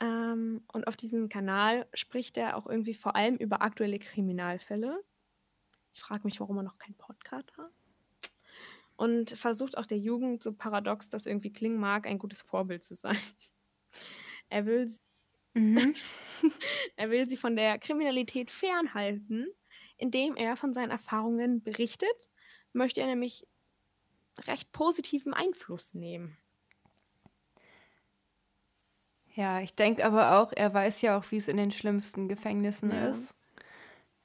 [0.01, 5.03] Ähm, und auf diesem Kanal spricht er auch irgendwie vor allem über aktuelle Kriminalfälle.
[5.93, 7.82] Ich frage mich, warum er noch keinen Podcast hat.
[8.95, 12.95] Und versucht auch der Jugend, so paradox das irgendwie klingen mag, ein gutes Vorbild zu
[12.95, 13.17] sein.
[14.49, 14.99] Er will sie,
[15.55, 15.95] mhm.
[16.95, 19.47] er will sie von der Kriminalität fernhalten,
[19.97, 22.29] indem er von seinen Erfahrungen berichtet,
[22.71, 23.47] möchte er nämlich
[24.41, 26.37] recht positiven Einfluss nehmen.
[29.35, 32.91] Ja, ich denke aber auch, er weiß ja auch, wie es in den schlimmsten Gefängnissen
[32.91, 33.07] ja.
[33.07, 33.35] ist.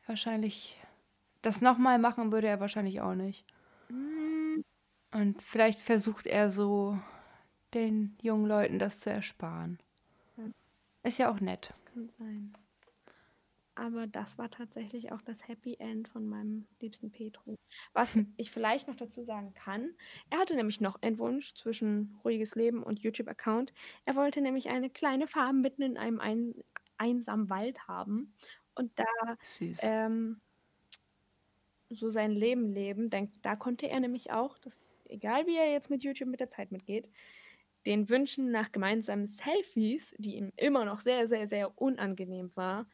[0.07, 0.78] Wahrscheinlich,
[1.40, 3.46] das nochmal machen würde er wahrscheinlich auch nicht.
[5.11, 6.99] Und vielleicht versucht er so,
[7.75, 9.79] den jungen Leuten das zu ersparen.
[10.37, 10.44] Ja.
[11.03, 11.68] Ist ja auch nett.
[11.71, 12.55] Das kann sein.
[13.79, 17.55] Aber das war tatsächlich auch das Happy End von meinem liebsten Petro.
[17.92, 18.35] Was hm.
[18.37, 19.94] ich vielleicht noch dazu sagen kann,
[20.31, 23.73] er hatte nämlich noch einen Wunsch zwischen ruhiges Leben und YouTube-Account.
[24.05, 26.55] Er wollte nämlich eine kleine Farm mitten in einem ein,
[26.97, 28.35] einsamen Wald haben
[28.75, 29.37] und da
[29.83, 30.40] ähm,
[31.88, 33.11] so sein Leben leben.
[33.11, 36.51] Denk, da konnte er nämlich auch, dass, egal wie er jetzt mit YouTube mit der
[36.51, 37.11] Zeit mitgeht,
[37.87, 42.87] den Wünschen nach gemeinsamen Selfies, die ihm immer noch sehr, sehr, sehr unangenehm war,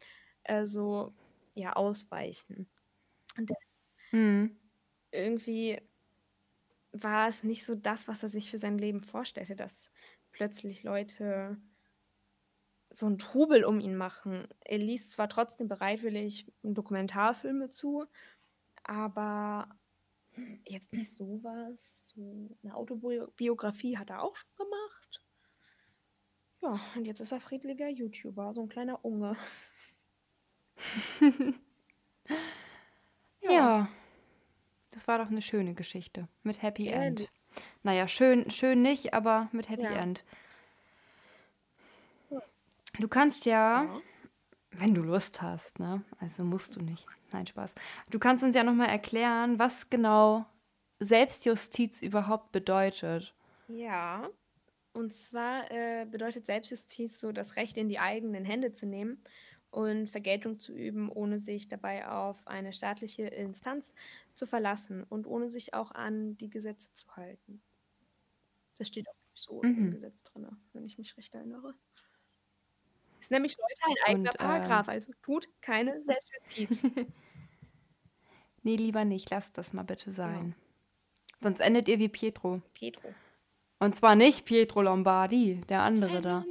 [0.45, 1.13] äh, so
[1.55, 2.69] ja ausweichen.
[3.37, 3.51] Und
[4.13, 4.57] mhm.
[5.11, 5.81] irgendwie
[6.93, 9.91] war es nicht so das, was er sich für sein Leben vorstellte, dass
[10.33, 11.59] plötzlich Leute
[12.91, 14.47] so einen Trubel um ihn machen.
[14.61, 18.07] Er liest zwar trotzdem bereitwillig Dokumentarfilme zu,
[18.85, 19.69] aber
[20.69, 21.94] jetzt nicht sowas.
[22.17, 25.25] So eine Autobiografie hat er auch schon gemacht.
[26.63, 29.37] Ja, und jetzt ist er friedlicher YouTuber, so ein kleiner Unge.
[33.43, 33.51] ja.
[33.51, 33.89] ja.
[34.91, 37.21] Das war doch eine schöne Geschichte mit Happy End.
[37.21, 37.31] End.
[37.83, 39.91] Naja, schön, schön nicht, aber mit Happy ja.
[39.91, 40.25] End.
[42.99, 44.01] Du kannst ja, ja,
[44.71, 46.05] wenn du Lust hast, ne?
[46.21, 47.07] Also musst du nicht.
[47.33, 47.75] Nein, Spaß.
[48.11, 50.47] Du kannst uns ja nochmal erklären, was genau
[51.01, 53.35] Selbstjustiz überhaupt bedeutet.
[53.69, 54.29] Ja.
[54.93, 59.23] Und zwar äh, bedeutet Selbstjustiz so das Recht in die eigenen Hände zu nehmen
[59.71, 63.93] und Vergeltung zu üben, ohne sich dabei auf eine staatliche Instanz
[64.33, 67.61] zu verlassen und ohne sich auch an die Gesetze zu halten.
[68.79, 69.79] Das steht auch so mhm.
[69.79, 71.75] im Gesetz drin, wenn ich mich recht erinnere.
[73.19, 76.93] Ist nämlich Leute ein eigener und, Paragraph, äh, also tut keine Selbstjustiz.
[78.63, 80.55] nee, lieber nicht, lasst das mal bitte sein.
[80.57, 80.64] Ja.
[81.45, 82.63] Sonst endet ihr wie Pietro.
[82.73, 83.07] Pietro.
[83.79, 86.43] Und zwar nicht Pietro Lombardi, der andere da.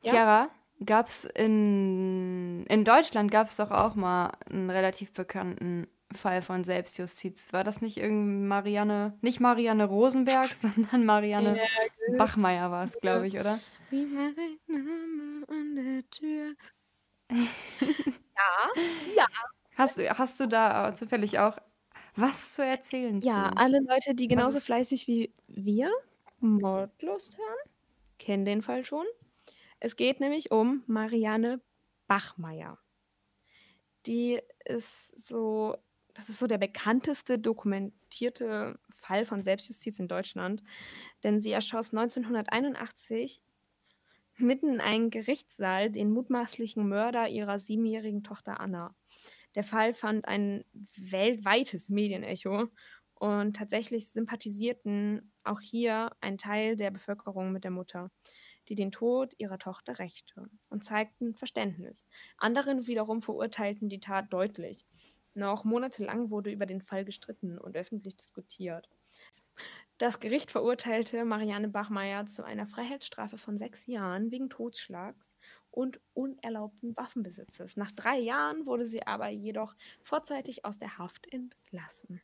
[0.00, 0.10] Ja?
[0.10, 0.50] Chiara,
[0.86, 6.64] gab es in, in Deutschland gab es doch auch mal einen relativ bekannten Fall von
[6.64, 7.52] Selbstjustiz.
[7.52, 13.26] War das nicht irgendwie Marianne, nicht Marianne Rosenberg, sondern Marianne ja, Bachmeier war es, glaube
[13.26, 13.60] ich, oder?
[13.90, 14.34] Wie mein
[14.66, 16.54] Name an der Tür.
[18.36, 18.70] ja,
[19.16, 19.26] ja.
[19.76, 21.58] Hast, hast du da zufällig auch
[22.14, 23.56] was zu erzählen Ja, zu?
[23.56, 25.90] alle Leute, die genauso fleißig wie wir
[26.40, 27.70] Mordlust hören,
[28.18, 29.06] kennen den Fall schon.
[29.80, 31.62] Es geht nämlich um Marianne
[32.08, 32.78] Bachmeier.
[34.06, 35.76] Die ist so,
[36.14, 40.62] das ist so der bekannteste dokumentierte Fall von Selbstjustiz in Deutschland,
[41.24, 43.42] denn sie erschoss 1981
[44.38, 48.94] mitten in einen Gerichtssaal den mutmaßlichen Mörder ihrer siebenjährigen Tochter Anna.
[49.54, 50.64] Der Fall fand ein
[50.96, 52.68] weltweites Medienecho
[53.14, 58.10] und tatsächlich sympathisierten auch hier ein Teil der Bevölkerung mit der Mutter,
[58.68, 62.04] die den Tod ihrer Tochter rächte und zeigten Verständnis.
[62.36, 64.84] Andere wiederum verurteilten die Tat deutlich.
[65.34, 68.88] Noch monatelang wurde über den Fall gestritten und öffentlich diskutiert.
[69.98, 75.34] Das Gericht verurteilte Marianne Bachmeier zu einer Freiheitsstrafe von sechs Jahren wegen Totschlags
[75.70, 77.76] und unerlaubten Waffenbesitzes.
[77.76, 82.20] Nach drei Jahren wurde sie aber jedoch vorzeitig aus der Haft entlassen.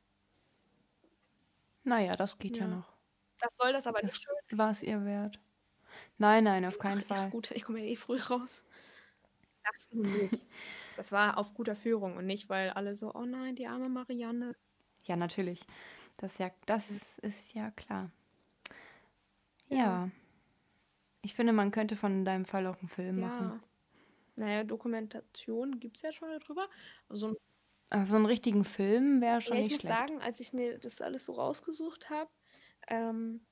[1.85, 2.93] Naja, das geht ja, ja noch.
[3.41, 4.59] Das soll das aber das nicht schön.
[4.59, 5.41] War es ihr wert?
[6.19, 7.19] Nein, nein, auf keinen Ach, Fall.
[7.19, 8.65] Ja, gut, ich komme ja eh früh raus.
[9.65, 10.45] Das nicht.
[10.97, 14.57] Das war auf guter Führung und nicht, weil alle so, oh nein, die arme Marianne.
[15.05, 15.67] Ja, natürlich.
[16.23, 18.09] Das, ja, das ist ja klar.
[19.67, 19.77] Ja.
[19.77, 20.11] ja.
[21.23, 23.27] Ich finde, man könnte von deinem Fall auch einen Film ja.
[23.27, 23.63] machen.
[24.37, 26.69] Naja, Dokumentation gibt es ja schon darüber.
[27.09, 27.37] Also,
[28.07, 29.85] so einen richtigen Film wäre schon ja, nicht schlecht.
[29.85, 32.31] Ich muss sagen, als ich mir das alles so rausgesucht habe,
[32.87, 33.45] ähm,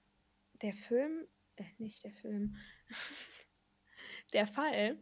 [0.63, 2.57] der Film, äh, nicht der Film,
[4.33, 4.97] der Fall,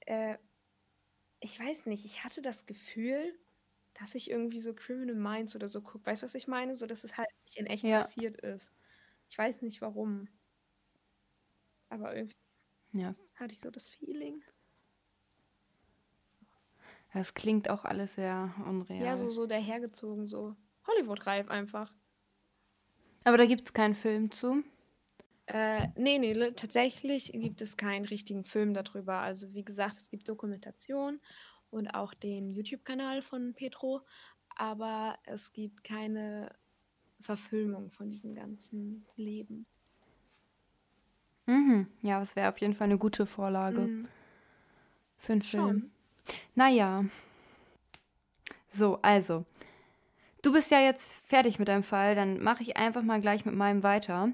[0.00, 0.36] äh,
[1.38, 3.38] ich weiß nicht, ich hatte das Gefühl,
[3.94, 6.06] dass ich irgendwie so Criminal Minds oder so gucke.
[6.06, 6.74] Weißt du, was ich meine?
[6.74, 7.90] So, dass es halt nicht in echt Ja.
[7.90, 8.72] passiert ist.
[9.28, 10.28] Ich weiß nicht warum.
[11.88, 12.34] Aber irgendwie
[12.92, 14.42] Ja, hatte ich so das Feeling.
[17.14, 18.52] es klingt auch alles sehr
[18.98, 19.16] Ja, unreal.
[19.16, 21.96] so, so dahergezogen, so Hollywood-reif einfach.
[23.24, 24.64] Aber da gibt es keinen Film zu.
[25.46, 29.16] Äh, nee, nee, tatsächlich gibt es keinen richtigen Film darüber.
[29.18, 31.20] Also wie gesagt, es gibt Dokumentation
[31.70, 34.02] und auch den YouTube-Kanal von Petro,
[34.56, 36.54] aber es gibt keine
[37.20, 39.66] Verfilmung von diesem ganzen Leben.
[41.46, 41.88] Mhm.
[42.02, 44.08] Ja, es wäre auf jeden Fall eine gute Vorlage Mhm.
[45.18, 45.62] für einen Film.
[45.64, 45.90] Schon.
[46.54, 47.04] Naja.
[48.70, 49.44] So, also.
[50.42, 53.54] Du bist ja jetzt fertig mit deinem Fall, dann mache ich einfach mal gleich mit
[53.54, 54.32] meinem weiter.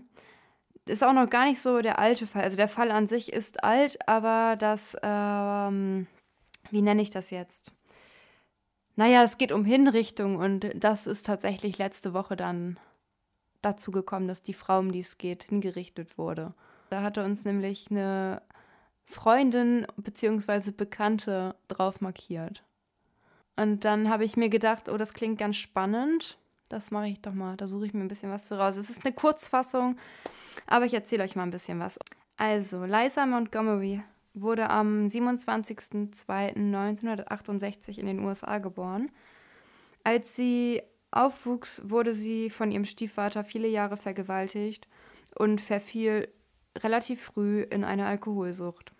[0.86, 2.42] Ist auch noch gar nicht so der alte Fall.
[2.42, 6.08] Also der Fall an sich ist alt, aber das, ähm,
[6.70, 7.72] wie nenne ich das jetzt?
[8.96, 12.78] Naja, es geht um Hinrichtung und das ist tatsächlich letzte Woche dann
[13.62, 16.54] dazu gekommen, dass die Frau, um die es geht, hingerichtet wurde.
[16.90, 18.42] Da hatte uns nämlich eine
[19.04, 20.72] Freundin bzw.
[20.72, 22.62] Bekannte drauf markiert.
[23.56, 26.38] Und dann habe ich mir gedacht, oh, das klingt ganz spannend.
[26.68, 27.56] Das mache ich doch mal.
[27.56, 28.76] Da suche ich mir ein bisschen was zu raus.
[28.76, 29.96] Es ist eine Kurzfassung,
[30.66, 31.98] aber ich erzähle euch mal ein bisschen was.
[32.36, 34.02] Also, Liza Montgomery
[34.34, 39.10] wurde am 27.02.1968 in den USA geboren.
[40.04, 44.86] Als sie aufwuchs, wurde sie von ihrem Stiefvater viele Jahre vergewaltigt
[45.34, 46.28] und verfiel
[46.78, 48.92] relativ früh in eine Alkoholsucht.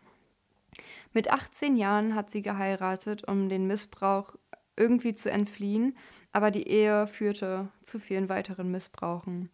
[1.12, 4.36] Mit 18 Jahren hat sie geheiratet, um den Missbrauch
[4.76, 5.96] irgendwie zu entfliehen,
[6.32, 9.50] aber die Ehe führte zu vielen weiteren Missbrauchen.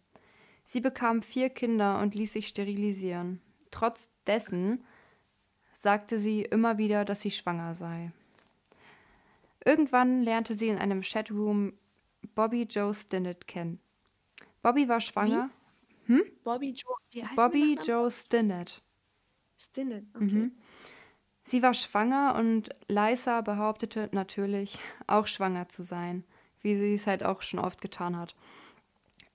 [0.65, 3.41] Sie bekam vier Kinder und ließ sich sterilisieren.
[3.71, 4.85] Trotz dessen
[5.87, 8.11] sagte sie immer wieder, dass sie schwanger sei.
[9.65, 11.75] Irgendwann lernte sie in einem Chatroom
[12.35, 13.79] Bobby Joe Stinnett kennen.
[14.63, 15.49] Bobby war schwanger.
[16.43, 16.97] Bobby Joe.
[17.13, 18.83] Wie heißt Bobby Joe Stinnett.
[19.57, 20.07] Stinnett.
[20.15, 20.25] Okay.
[20.25, 20.53] Mhm.
[21.45, 26.25] Sie war schwanger und Liza behauptete natürlich auch schwanger zu sein,
[26.63, 28.35] wie sie es halt auch schon oft getan hat.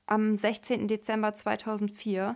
[0.06, 0.90] Am 16.
[0.90, 2.36] Dezember 2004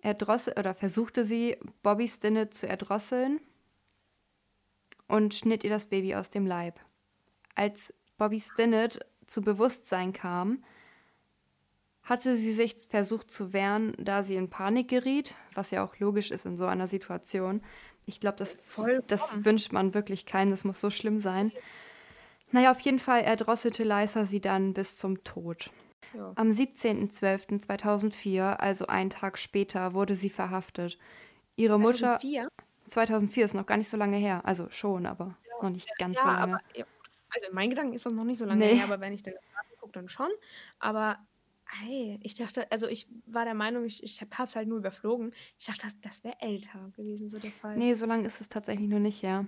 [0.00, 3.40] erdrossel, oder versuchte sie, Bobby Stinnett zu erdrosseln
[5.06, 6.78] und schnitt ihr das Baby aus dem Leib.
[7.54, 10.62] Als Bobby Stinnett zu Bewusstsein kam,
[12.02, 16.30] hatte sie sich versucht zu wehren, da sie in Panik geriet, was ja auch logisch
[16.30, 17.62] ist in so einer Situation.
[18.06, 19.04] Ich glaube, das, Vollkommen.
[19.08, 21.52] das wünscht man wirklich keinen, das muss so schlimm sein.
[22.50, 25.70] Naja, auf jeden Fall erdrosselte Liza sie dann bis zum Tod.
[26.14, 26.32] Ja.
[26.36, 30.98] Am 17.12.2004, also einen Tag später, wurde sie verhaftet.
[31.56, 32.48] Ihre Mutter, 2004?
[32.88, 36.22] 2004 ist noch gar nicht so lange her, also schon, aber noch nicht ganz Ja,
[36.22, 36.42] so lange.
[36.54, 36.84] aber ja,
[37.30, 38.74] also in meinen Gedanken ist das noch nicht so lange Nee.
[38.76, 39.34] her, aber wenn ich den
[39.80, 40.30] gucke, dann schon.
[40.78, 41.18] Aber
[41.66, 45.34] hey, ich dachte, also ich war der Meinung, ich, ich habe es halt nur überflogen.
[45.58, 47.76] Ich dachte, das, das wäre älter gewesen, so der Fall.
[47.76, 49.46] Nee, so lange ist es tatsächlich nur nicht her.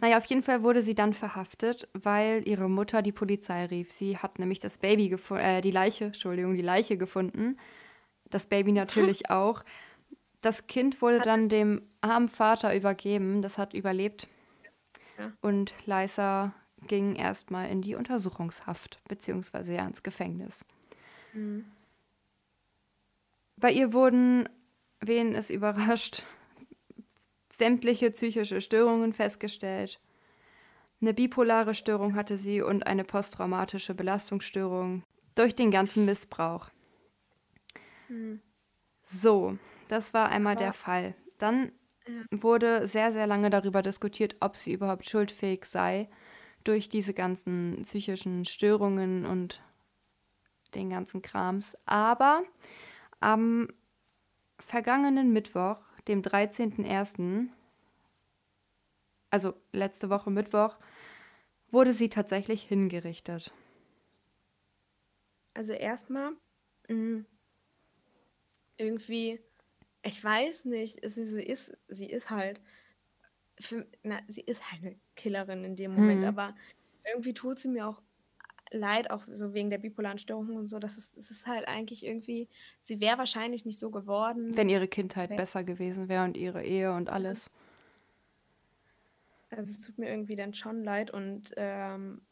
[0.00, 3.90] Naja, auf jeden Fall wurde sie dann verhaftet, weil ihre Mutter die Polizei rief.
[3.92, 7.56] Sie hat nämlich das Baby gefunden, äh, die Leiche, Entschuldigung, die Leiche gefunden.
[8.30, 9.64] Das Baby natürlich auch.
[10.40, 13.42] Das Kind wurde dann dem armen Vater übergeben.
[13.42, 14.26] Das hat überlebt.
[15.18, 15.32] Ja.
[15.40, 16.52] Und Liza
[16.88, 20.64] ging erstmal in die Untersuchungshaft, beziehungsweise ja ins Gefängnis.
[21.32, 21.64] Mhm.
[23.56, 24.48] Bei ihr wurden,
[25.00, 26.24] wen es überrascht,
[27.62, 30.00] sämtliche psychische Störungen festgestellt.
[31.00, 35.04] Eine bipolare Störung hatte sie und eine posttraumatische Belastungsstörung
[35.36, 36.70] durch den ganzen Missbrauch.
[38.08, 38.40] Mhm.
[39.04, 41.14] So, das war einmal der Fall.
[41.38, 41.70] Dann
[42.32, 46.08] wurde sehr, sehr lange darüber diskutiert, ob sie überhaupt schuldfähig sei
[46.64, 49.62] durch diese ganzen psychischen Störungen und
[50.74, 51.76] den ganzen Krams.
[51.86, 52.42] Aber
[53.20, 53.68] am
[54.58, 57.50] vergangenen Mittwoch, dem 13.01.,
[59.30, 60.76] also letzte Woche Mittwoch,
[61.70, 63.52] wurde sie tatsächlich hingerichtet.
[65.54, 66.36] Also erstmal
[66.88, 67.24] mh,
[68.76, 69.40] irgendwie,
[70.02, 72.60] ich weiß nicht, sie, sie ist, sie ist halt,
[73.60, 76.26] für, na, sie ist halt eine Killerin in dem Moment, Mhm.
[76.26, 76.56] aber
[77.06, 78.02] irgendwie tut sie mir auch
[78.72, 82.04] leid, auch so wegen der bipolaren Störung und so, dass es, es ist halt eigentlich
[82.04, 82.48] irgendwie,
[82.80, 84.56] sie wäre wahrscheinlich nicht so geworden.
[84.56, 87.50] Wenn ihre Kindheit Wenn- besser gewesen wäre und ihre Ehe und alles.
[89.50, 92.22] Also es tut mir irgendwie dann schon leid und ähm,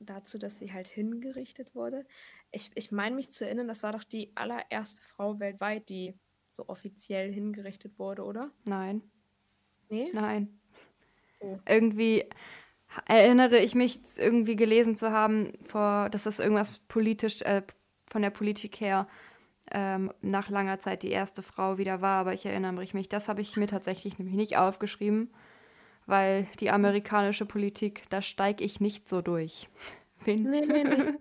[0.00, 2.04] dazu, dass sie halt hingerichtet wurde.
[2.50, 6.14] Ich, ich meine mich zu erinnern, das war doch die allererste Frau weltweit, die
[6.50, 8.50] so offiziell hingerichtet wurde, oder?
[8.64, 9.02] Nein,
[9.88, 10.10] Nee?
[10.12, 10.60] nein.
[11.40, 11.58] Oh.
[11.66, 12.28] Irgendwie
[13.06, 17.62] erinnere ich mich irgendwie gelesen zu haben, vor, dass das irgendwas politisch, äh,
[18.10, 19.06] von der Politik her
[19.70, 23.40] ähm, nach langer Zeit die erste Frau wieder war, aber ich erinnere mich, das habe
[23.40, 25.30] ich mir tatsächlich nämlich nicht aufgeschrieben,
[26.06, 29.68] weil die amerikanische Politik, da steige ich nicht so durch.
[30.24, 30.42] Wen?
[30.42, 30.96] Nee, nee, nee.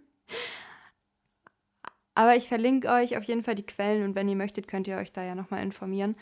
[2.16, 4.98] aber ich verlinke euch auf jeden Fall die Quellen und wenn ihr möchtet, könnt ihr
[4.98, 6.16] euch da ja nochmal informieren.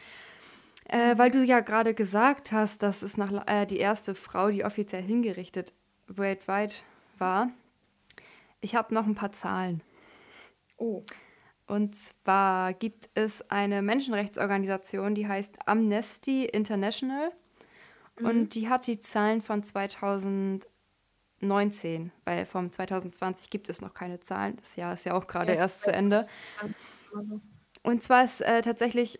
[0.90, 4.64] Äh, weil du ja gerade gesagt hast, dass es nach, äh, die erste Frau, die
[4.64, 5.74] offiziell hingerichtet
[6.08, 6.86] weltweit
[7.18, 7.50] war.
[8.62, 9.84] Ich habe noch ein paar Zahlen.
[10.78, 11.04] Oh.
[11.66, 17.34] Und zwar gibt es eine Menschenrechtsorganisation, die heißt Amnesty International.
[18.18, 18.26] Mhm.
[18.26, 24.56] Und die hat die Zahlen von 2019, weil vom 2020 gibt es noch keine Zahlen.
[24.56, 26.28] Das Jahr ist ja auch gerade ja, erst zu Ende.
[27.84, 29.20] Und zwar ist äh, tatsächlich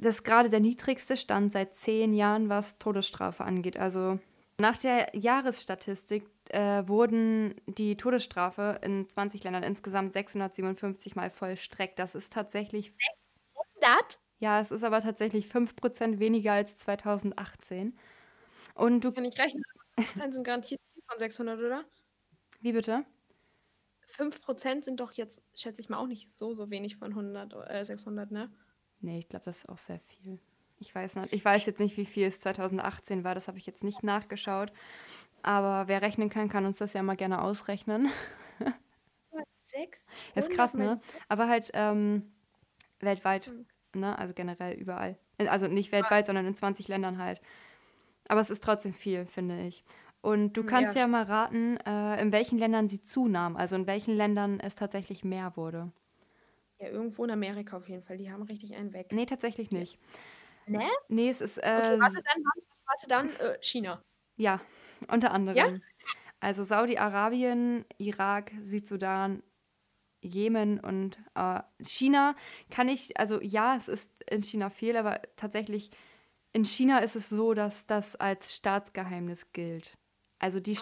[0.00, 3.76] das gerade der niedrigste Stand seit zehn Jahren, was Todesstrafe angeht.
[3.76, 4.18] Also
[4.58, 11.98] nach der Jahresstatistik äh, wurden die Todesstrafe in 20 Ländern insgesamt 657 Mal vollstreckt.
[11.98, 12.92] Das ist tatsächlich.
[13.80, 14.18] 600?
[14.38, 17.96] Ja, es ist aber tatsächlich 5% weniger als 2018.
[18.74, 19.12] Und du.
[19.12, 19.62] Kann ich rechnen?
[19.98, 21.84] 5% sind garantiert von 600, oder?
[22.60, 23.04] Wie bitte?
[24.06, 27.84] 5% sind doch jetzt, schätze ich mal, auch nicht so, so wenig von 100, äh,
[27.84, 28.50] 600, ne?
[29.00, 30.38] Nee, ich glaube, das ist auch sehr viel.
[30.78, 33.66] Ich weiß, nicht, ich weiß jetzt nicht, wie viel es 2018 war, das habe ich
[33.66, 34.72] jetzt nicht nachgeschaut.
[35.42, 38.08] Aber wer rechnen kann, kann uns das ja mal gerne ausrechnen.
[39.64, 40.06] Sechs?
[40.34, 41.00] Ist krass, ne?
[41.28, 42.32] Aber halt ähm,
[42.98, 43.66] weltweit, hm.
[43.94, 44.18] ne?
[44.18, 45.16] Also generell überall.
[45.38, 47.40] Also nicht weltweit, sondern in 20 Ländern halt.
[48.28, 49.84] Aber es ist trotzdem viel, finde ich.
[50.22, 53.76] Und du hm, kannst ja, ja mal raten, äh, in welchen Ländern sie zunahm, also
[53.76, 55.90] in welchen Ländern es tatsächlich mehr wurde.
[56.80, 58.16] Ja, irgendwo in Amerika auf jeden Fall.
[58.16, 59.12] Die haben richtig einen weg.
[59.12, 59.98] Nee, tatsächlich nicht.
[60.66, 60.88] Ne?
[61.08, 61.58] Nee, es ist.
[61.58, 62.44] Äh, okay, warte dann,
[62.86, 64.02] warte dann äh, China.
[64.36, 64.60] Ja,
[65.08, 65.56] unter anderem.
[65.56, 65.78] Ja?
[66.40, 69.42] Also Saudi-Arabien, Irak, Südsudan,
[70.22, 72.34] Jemen und äh, China
[72.70, 75.90] kann ich, also ja, es ist in China viel, aber tatsächlich
[76.52, 79.96] in China ist es so, dass das als Staatsgeheimnis gilt.
[80.38, 80.80] Also die ah.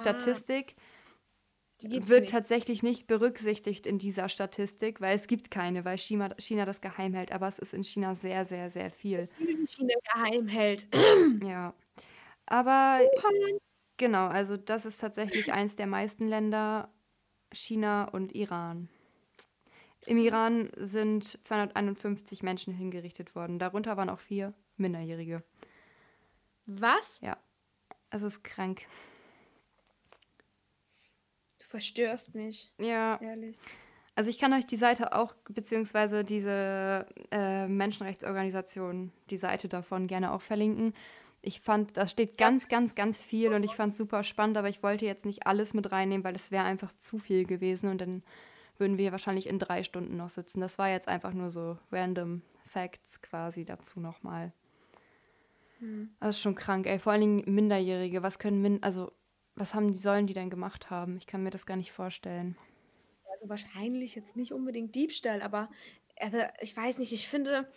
[1.79, 2.33] Statistik wird nicht.
[2.33, 7.14] tatsächlich nicht berücksichtigt in dieser Statistik, weil es gibt keine, weil China, China das geheim
[7.14, 7.31] hält.
[7.31, 9.29] Aber es ist in China sehr, sehr, sehr viel.
[9.39, 10.89] China geheim hält.
[11.45, 11.72] ja.
[12.47, 13.01] Aber
[13.97, 16.93] genau, also das ist tatsächlich eins der meisten Länder,
[17.53, 18.89] China und Iran.
[20.05, 23.61] Im Iran sind 251 Menschen hingerichtet worden.
[23.61, 25.45] Darunter waren auch vier Minderjährige.
[26.66, 27.20] Was?
[27.20, 27.37] Ja.
[28.11, 28.87] Es ist krank
[31.69, 32.73] verstörst mich.
[32.79, 33.21] Ja.
[33.21, 33.57] Ehrlich.
[34.14, 40.33] Also ich kann euch die Seite auch, beziehungsweise diese äh, Menschenrechtsorganisation, die Seite davon gerne
[40.33, 40.93] auch verlinken.
[41.41, 44.69] Ich fand, da steht ganz, ganz, ganz viel und ich fand es super spannend, aber
[44.69, 48.01] ich wollte jetzt nicht alles mit reinnehmen, weil es wäre einfach zu viel gewesen und
[48.01, 48.25] dann
[48.77, 50.61] würden wir wahrscheinlich in drei Stunden noch sitzen.
[50.61, 54.53] Das war jetzt einfach nur so random Facts quasi dazu nochmal.
[55.79, 56.11] Hm.
[56.19, 56.99] Das ist schon krank, ey.
[56.99, 58.23] Vor allen Dingen Minderjährige.
[58.23, 59.12] Was können Min also
[59.59, 61.17] was haben die, sollen die denn gemacht haben?
[61.17, 62.57] Ich kann mir das gar nicht vorstellen.
[63.33, 65.71] Also wahrscheinlich jetzt nicht unbedingt Diebstahl, aber
[66.17, 67.73] also ich weiß nicht, ich finde,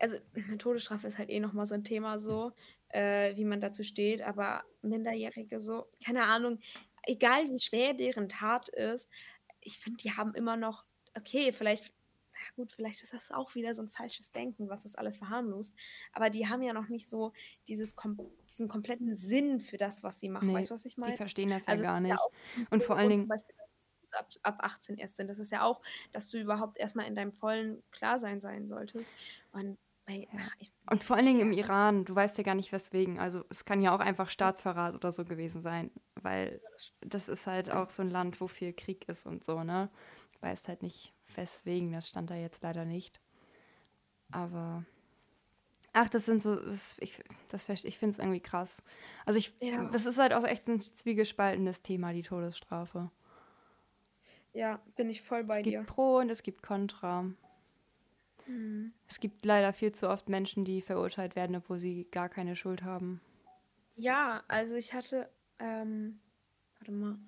[0.00, 0.16] also
[0.58, 2.52] Todesstrafe ist halt eh nochmal so ein Thema so,
[2.88, 6.58] äh, wie man dazu steht, aber Minderjährige so, keine Ahnung,
[7.04, 9.08] egal wie schwer deren Tat ist,
[9.60, 10.84] ich finde, die haben immer noch,
[11.16, 11.92] okay, vielleicht
[12.56, 15.74] gut, vielleicht ist das auch wieder so ein falsches Denken, was das alles verharmlost.
[16.12, 17.32] Aber die haben ja noch nicht so
[17.68, 20.48] dieses kom diesen kompletten Sinn für das, was sie machen.
[20.48, 21.12] Nee, weißt du, was ich meine?
[21.12, 22.16] Die verstehen das also ja gar nicht.
[22.56, 23.30] Ja und vor allen Dingen.
[24.12, 25.28] Ab, ab 18 erst sind.
[25.28, 25.82] Das ist ja auch,
[26.12, 29.10] dass du überhaupt erstmal in deinem vollen Klarsein sein solltest.
[29.52, 29.76] Und
[30.08, 30.52] Ach,
[30.90, 33.18] und vor allen Dingen im Iran, du weißt ja gar nicht weswegen.
[33.18, 36.60] Also es kann ja auch einfach Staatsverrat oder so gewesen sein, weil
[37.00, 39.90] das ist halt auch so ein Land, wo viel Krieg ist und so, ne?
[40.34, 43.20] Du weißt halt nicht, weswegen, das stand da jetzt leider nicht.
[44.30, 44.84] Aber
[45.92, 48.82] ach, das sind so, das, ich, das, ich finde es irgendwie krass.
[49.24, 49.84] Also ich, ja.
[49.90, 53.10] das ist halt auch echt ein zwiegespaltenes Thema, die Todesstrafe.
[54.52, 55.80] Ja, bin ich voll bei dir.
[55.80, 57.30] Es gibt Pro und es gibt Contra.
[58.46, 58.92] Mhm.
[59.08, 62.82] Es gibt leider viel zu oft Menschen, die verurteilt werden, obwohl sie gar keine Schuld
[62.82, 63.20] haben.
[63.96, 65.28] Ja, also ich hatte,
[65.58, 66.20] ähm,
[66.78, 67.18] warte mal,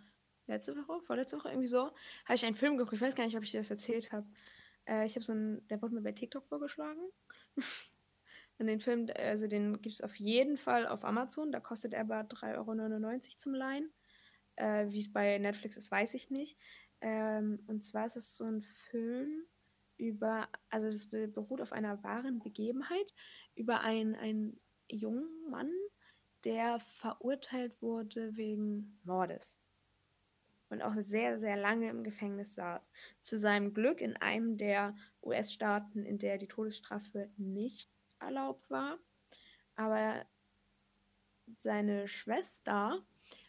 [0.49, 1.93] letzte Woche, vorletzte Woche irgendwie so,
[2.25, 2.95] habe ich einen Film geguckt.
[2.95, 4.27] Ich weiß gar nicht, ob ich dir das erzählt habe.
[4.87, 7.01] Äh, ich habe so einen, der wurde mir bei TikTok vorgeschlagen.
[8.59, 11.53] Und den Film, also den gibt es auf jeden Fall auf Amazon.
[11.53, 13.93] Da kostet er aber 3,99 Euro zum Leihen.
[14.57, 16.59] Äh, Wie es bei Netflix ist, weiß ich nicht.
[17.01, 19.47] Ähm, und zwar ist es so ein Film
[19.97, 23.15] über, also das beruht auf einer wahren Begebenheit,
[23.55, 25.71] über einen, einen jungen Mann,
[26.45, 29.58] der verurteilt wurde wegen Mordes
[30.71, 32.91] und auch sehr, sehr lange im Gefängnis saß.
[33.23, 37.91] Zu seinem Glück in einem der US-Staaten, in der die Todesstrafe nicht
[38.21, 38.99] erlaubt war.
[39.77, 40.27] Aber
[41.59, 43.03] seine Schwester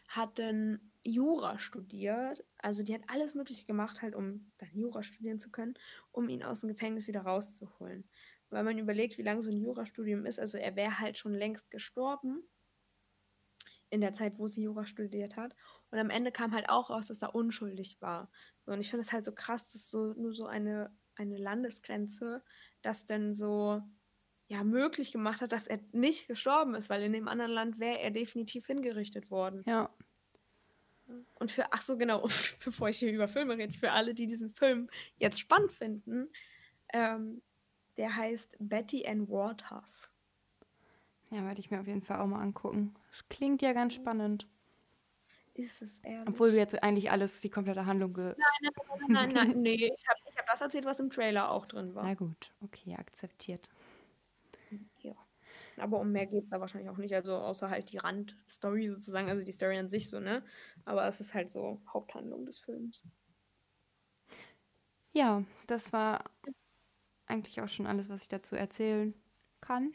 [0.08, 2.44] hat dann Jura studiert.
[2.58, 5.74] Also die hat alles Mögliche gemacht, halt, um dann Jura studieren zu können,
[6.12, 8.08] um ihn aus dem Gefängnis wieder rauszuholen.
[8.50, 10.40] Weil man überlegt, wie lange so ein Jurastudium ist.
[10.40, 12.42] Also er wäre halt schon längst gestorben
[13.90, 15.54] in der Zeit, wo sie Jura studiert hat.
[15.90, 18.30] Und am Ende kam halt auch raus, dass er unschuldig war.
[18.64, 22.42] So, und ich finde es halt so krass, dass so nur so eine, eine Landesgrenze
[22.82, 23.82] das dann so
[24.46, 28.00] ja, möglich gemacht hat, dass er nicht gestorben ist, weil in dem anderen Land wäre
[28.00, 29.62] er definitiv hingerichtet worden.
[29.66, 29.90] Ja.
[31.36, 32.22] Und für, ach so, genau,
[32.64, 36.28] bevor ich hier über Filme rede, für alle, die diesen Film jetzt spannend finden,
[36.92, 37.42] ähm,
[37.96, 40.10] der heißt Betty and Waters.
[41.30, 42.94] Ja, werde ich mir auf jeden Fall auch mal angucken.
[43.10, 44.48] Das klingt ja ganz spannend.
[45.54, 46.28] Ist es ehrlich?
[46.28, 48.12] Obwohl du jetzt eigentlich alles, die komplette Handlung.
[48.12, 49.74] Nein, nein, nein, nein, nein, nee.
[49.74, 52.04] Ich habe ich hab das erzählt, was im Trailer auch drin war.
[52.04, 53.68] Na gut, okay, akzeptiert.
[55.02, 55.14] Ja.
[55.76, 57.14] Aber um mehr geht es da wahrscheinlich auch nicht.
[57.14, 60.44] Also außer halt die Randstory sozusagen, also die Story an sich so, ne?
[60.84, 63.02] Aber es ist halt so Haupthandlung des Films.
[65.12, 66.24] Ja, das war
[67.26, 69.14] eigentlich auch schon alles, was ich dazu erzählen
[69.60, 69.92] kann.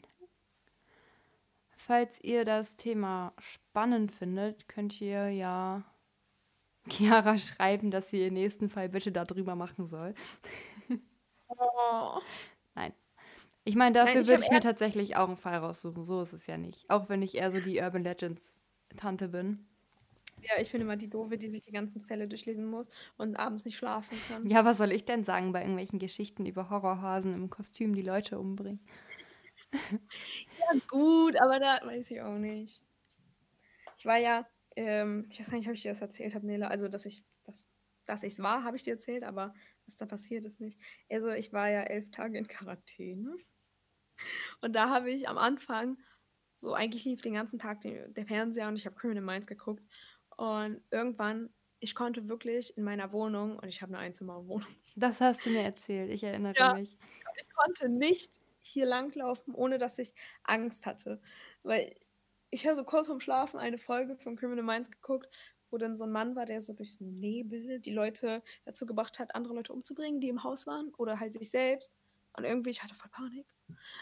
[1.86, 5.84] Falls ihr das Thema spannend findet, könnt ihr ja
[6.90, 10.16] Chiara schreiben, dass sie im nächsten Fall bitte darüber machen soll.
[11.48, 12.20] Oh.
[12.74, 12.92] Nein.
[13.66, 16.06] Ich meine, dafür Nein, ich würde hab ich mir tatsächlich auch einen Fall raussuchen.
[16.06, 16.90] So ist es ja nicht.
[16.90, 18.62] Auch wenn ich eher so die Urban Legends
[18.98, 19.68] Tante bin.
[20.42, 23.64] Ja, ich bin immer die Doofe, die sich die ganzen Fälle durchlesen muss und abends
[23.64, 24.50] nicht schlafen kann.
[24.50, 28.40] Ja, was soll ich denn sagen bei irgendwelchen Geschichten über Horrorhasen im Kostüm, die Leute
[28.40, 28.80] umbringen?
[30.58, 32.82] Ja, gut, aber da weiß ich auch nicht.
[33.98, 36.70] Ich war ja, ähm, ich weiß gar nicht, ob ich dir das erzählt habe, Nele.
[36.70, 37.66] Also, dass ich, dass,
[38.06, 39.54] dass ich es war, habe ich dir erzählt, aber
[39.86, 40.80] was da passiert ist nicht.
[41.10, 43.38] Also, ich war ja elf Tage in Quarantäne.
[44.64, 45.98] Und da habe ich am Anfang,
[46.56, 49.84] so eigentlich lief den ganzen Tag den, der Fernseher und ich habe Criminal Minds geguckt.
[50.38, 55.46] Und irgendwann, ich konnte wirklich in meiner Wohnung, und ich habe eine Einzimmerwohnung, Das hast
[55.46, 56.70] du mir erzählt, ich erinnere Ja.
[56.70, 56.98] mich.
[57.38, 58.32] ich konnte nicht
[58.66, 60.14] hier langlaufen, ohne dass ich
[60.44, 61.22] Angst hatte.
[61.64, 61.96] Weil
[62.50, 65.30] ich habe so kurz vorm Schlafen eine Folge von Criminal Minds geguckt,
[65.70, 68.86] wo dann so ein Mann war, der so durch so einen Nebel die Leute dazu
[68.86, 71.94] gebracht hat, andere Leute umzubringen, die im Haus waren oder halt sich selbst.
[72.34, 73.46] Und irgendwie, ich hatte voll Panik.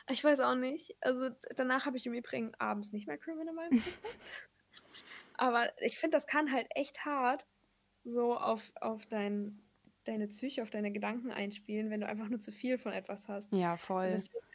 [0.09, 0.95] Ich weiß auch nicht.
[1.01, 4.15] Also danach habe ich im Übrigen abends nicht mehr Criminal Minds geguckt.
[5.35, 7.45] Aber ich finde, das kann halt echt hart
[8.03, 9.61] so auf, auf dein,
[10.03, 13.51] deine Psyche, auf deine Gedanken einspielen, wenn du einfach nur zu viel von etwas hast.
[13.51, 14.09] Ja, voll.
[14.09, 14.45] deswegen,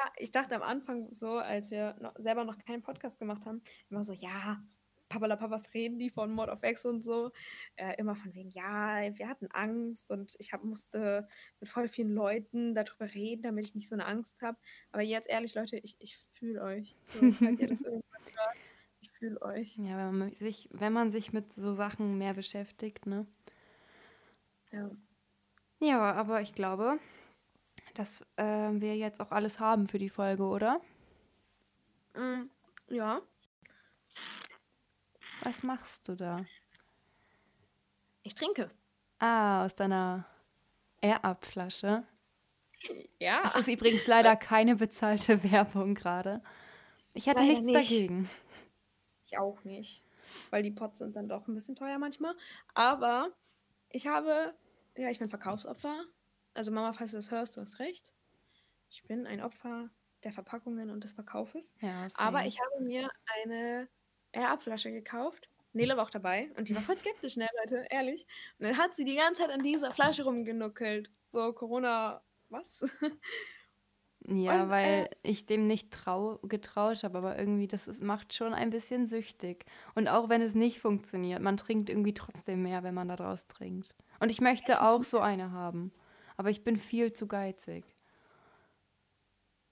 [0.00, 3.62] ja, ich dachte am Anfang so, als wir noch, selber noch keinen Podcast gemacht haben,
[3.90, 4.62] immer so, ja,
[5.08, 7.32] Papalapa, was reden die von Mod of X und so?
[7.76, 11.28] Äh, immer von wegen, ja, wir hatten Angst und ich hab, musste
[11.58, 14.56] mit voll vielen Leuten darüber reden, damit ich nicht so eine Angst habe.
[14.92, 16.96] Aber jetzt ehrlich, Leute, ich, ich fühle euch.
[17.02, 18.56] So, falls ihr das irgendwann hört,
[19.00, 19.76] ich fühle euch.
[19.78, 23.26] Ja, wenn man sich, wenn man sich mit so Sachen mehr beschäftigt, ne?
[24.70, 24.90] Ja.
[25.80, 27.00] Ja, aber ich glaube,
[27.94, 30.80] dass äh, wir jetzt auch alles haben für die Folge, oder?
[32.14, 32.44] Mm,
[32.88, 33.20] ja.
[35.42, 36.44] Was machst du da?
[38.22, 38.70] Ich trinke.
[39.18, 40.26] Ah, aus deiner
[41.00, 42.04] Air-Up-Flasche.
[43.18, 43.42] Ja.
[43.42, 46.42] Das ist übrigens leider keine bezahlte Werbung gerade.
[47.14, 47.76] Ich hätte Leider nichts nicht.
[47.76, 48.30] dagegen.
[49.26, 50.04] Ich auch nicht.
[50.50, 52.34] Weil die Pots sind dann doch ein bisschen teuer manchmal.
[52.74, 53.30] Aber
[53.88, 54.54] ich habe,
[54.96, 56.04] ja, ich bin Verkaufsopfer.
[56.60, 58.12] Also Mama, falls du das hörst, du hast recht.
[58.90, 59.88] Ich bin ein Opfer
[60.24, 61.74] der Verpackungen und des Verkaufes.
[61.80, 63.08] Ja, Aber ich habe mir
[63.42, 63.88] eine
[64.32, 65.48] Air-Up-Flasche gekauft.
[65.72, 68.26] Nele war auch dabei und die war voll skeptisch, ne, Leute, ehrlich.
[68.58, 71.10] Und dann hat sie die ganze Zeit an dieser Flasche rumgenuckelt.
[71.28, 72.84] So, Corona, was?
[74.26, 78.52] Ja, Und, weil ich dem nicht trau getraut habe, aber irgendwie, das ist, macht schon
[78.52, 79.64] ein bisschen süchtig.
[79.94, 83.46] Und auch wenn es nicht funktioniert, man trinkt irgendwie trotzdem mehr, wenn man da draus
[83.46, 83.96] trinkt.
[84.18, 85.90] Und ich möchte auch so eine haben.
[86.40, 87.84] Aber ich bin viel zu geizig.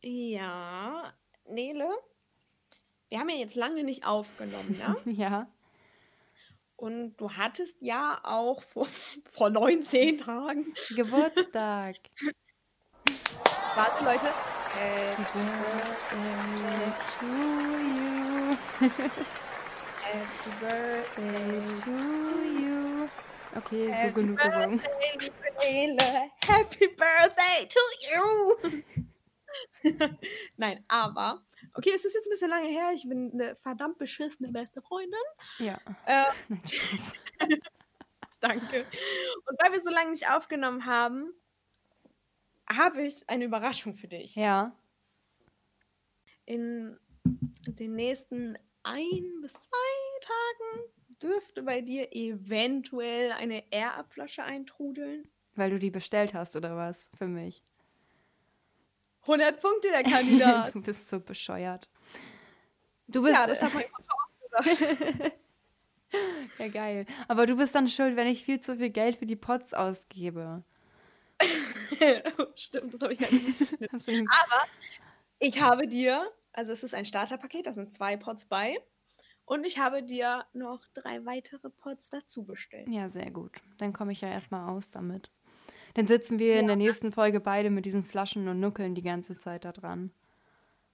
[0.02, 1.14] Ja,
[1.48, 1.88] Nele,
[3.08, 4.94] wir haben ja jetzt lange nicht aufgenommen, ne?
[5.14, 5.50] Ja.
[6.76, 8.86] Und du hattest ja auch vor,
[9.30, 10.74] vor 19 Tagen.
[10.94, 11.96] Geburtstag.
[13.74, 14.26] Warte, Leute.
[14.74, 15.22] Happy
[20.02, 21.80] Happy birthday birthday.
[21.80, 22.67] to you.
[23.58, 24.78] Okay, Happy genug gesungen.
[24.78, 26.30] birthday, liebe Nele.
[26.46, 27.80] Happy birthday to
[28.10, 28.82] you.
[30.56, 31.42] Nein, aber
[31.78, 32.90] Okay, es ist jetzt ein bisschen lange her.
[32.92, 35.20] Ich bin eine verdammt beschissene beste Freundin.
[35.60, 35.78] Ja.
[36.06, 37.12] Äh, Nein, Spaß.
[38.40, 38.80] danke.
[39.46, 41.32] Und weil wir so lange nicht aufgenommen haben,
[42.68, 44.34] habe ich eine Überraschung für dich.
[44.34, 44.76] Ja.
[46.46, 55.28] In den nächsten ein bis zwei Tagen dürfte bei dir eventuell eine Air-Up-Flasche eintrudeln.
[55.54, 57.08] Weil du die bestellt hast, oder was?
[57.16, 57.62] Für mich.
[59.22, 60.74] 100 Punkte, der Kandidat.
[60.74, 61.88] du bist so bescheuert.
[63.08, 63.34] Du bist.
[63.34, 65.32] ja, das hat mein Papa auch gesagt.
[66.58, 67.06] ja, geil.
[67.26, 70.62] Aber du bist dann schuld, wenn ich viel zu viel Geld für die Pots ausgebe.
[72.54, 73.60] Stimmt, das habe ich gar nicht.
[74.28, 74.66] Aber
[75.38, 78.78] ich habe dir, also es ist ein Starterpaket, da sind zwei Pots bei.
[79.48, 82.86] Und ich habe dir noch drei weitere Pots dazu bestellt.
[82.90, 83.52] Ja, sehr gut.
[83.78, 85.30] Dann komme ich ja erstmal aus damit.
[85.94, 89.38] Dann sitzen wir in der nächsten Folge beide mit diesen Flaschen und nuckeln die ganze
[89.38, 90.12] Zeit da dran.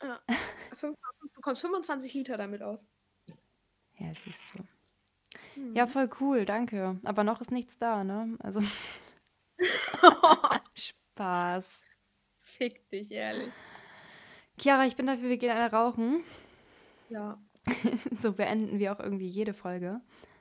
[0.00, 0.20] Ja.
[0.80, 0.94] Du
[1.34, 2.86] bekommst 25 Liter damit aus.
[3.98, 4.64] Ja, siehst du.
[5.74, 7.00] Ja, voll cool, danke.
[7.02, 8.36] Aber noch ist nichts da, ne?
[8.38, 8.62] Also.
[10.74, 11.82] Spaß.
[12.40, 13.52] Fick dich, ehrlich.
[14.58, 16.22] Chiara, ich bin dafür, wir gehen alle rauchen.
[17.08, 17.36] Ja.
[18.20, 20.00] So beenden wir auch irgendwie jede Folge.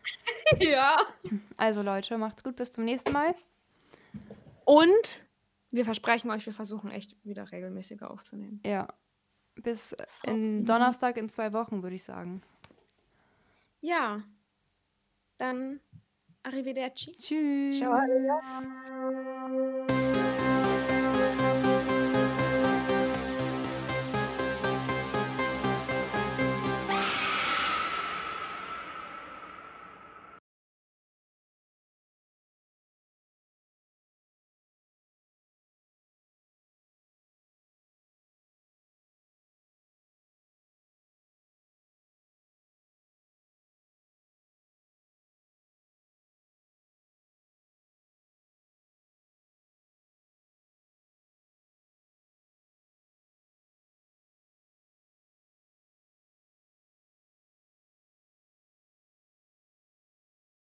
[0.60, 0.98] ja.
[1.58, 3.36] Also Leute, macht's gut, bis zum nächsten Mal.
[4.66, 5.26] Und
[5.72, 8.62] wir versprechen euch, wir versuchen echt wieder regelmäßiger aufzunehmen.
[8.66, 8.88] Ja.
[9.56, 9.96] Bis
[10.26, 12.42] in Donnerstag in zwei Wochen, würde ich sagen.
[13.82, 14.24] Ja.
[15.38, 15.80] Dann
[16.44, 17.18] arrivederci.
[17.18, 17.78] Tschüss.
[17.78, 17.94] Ciao.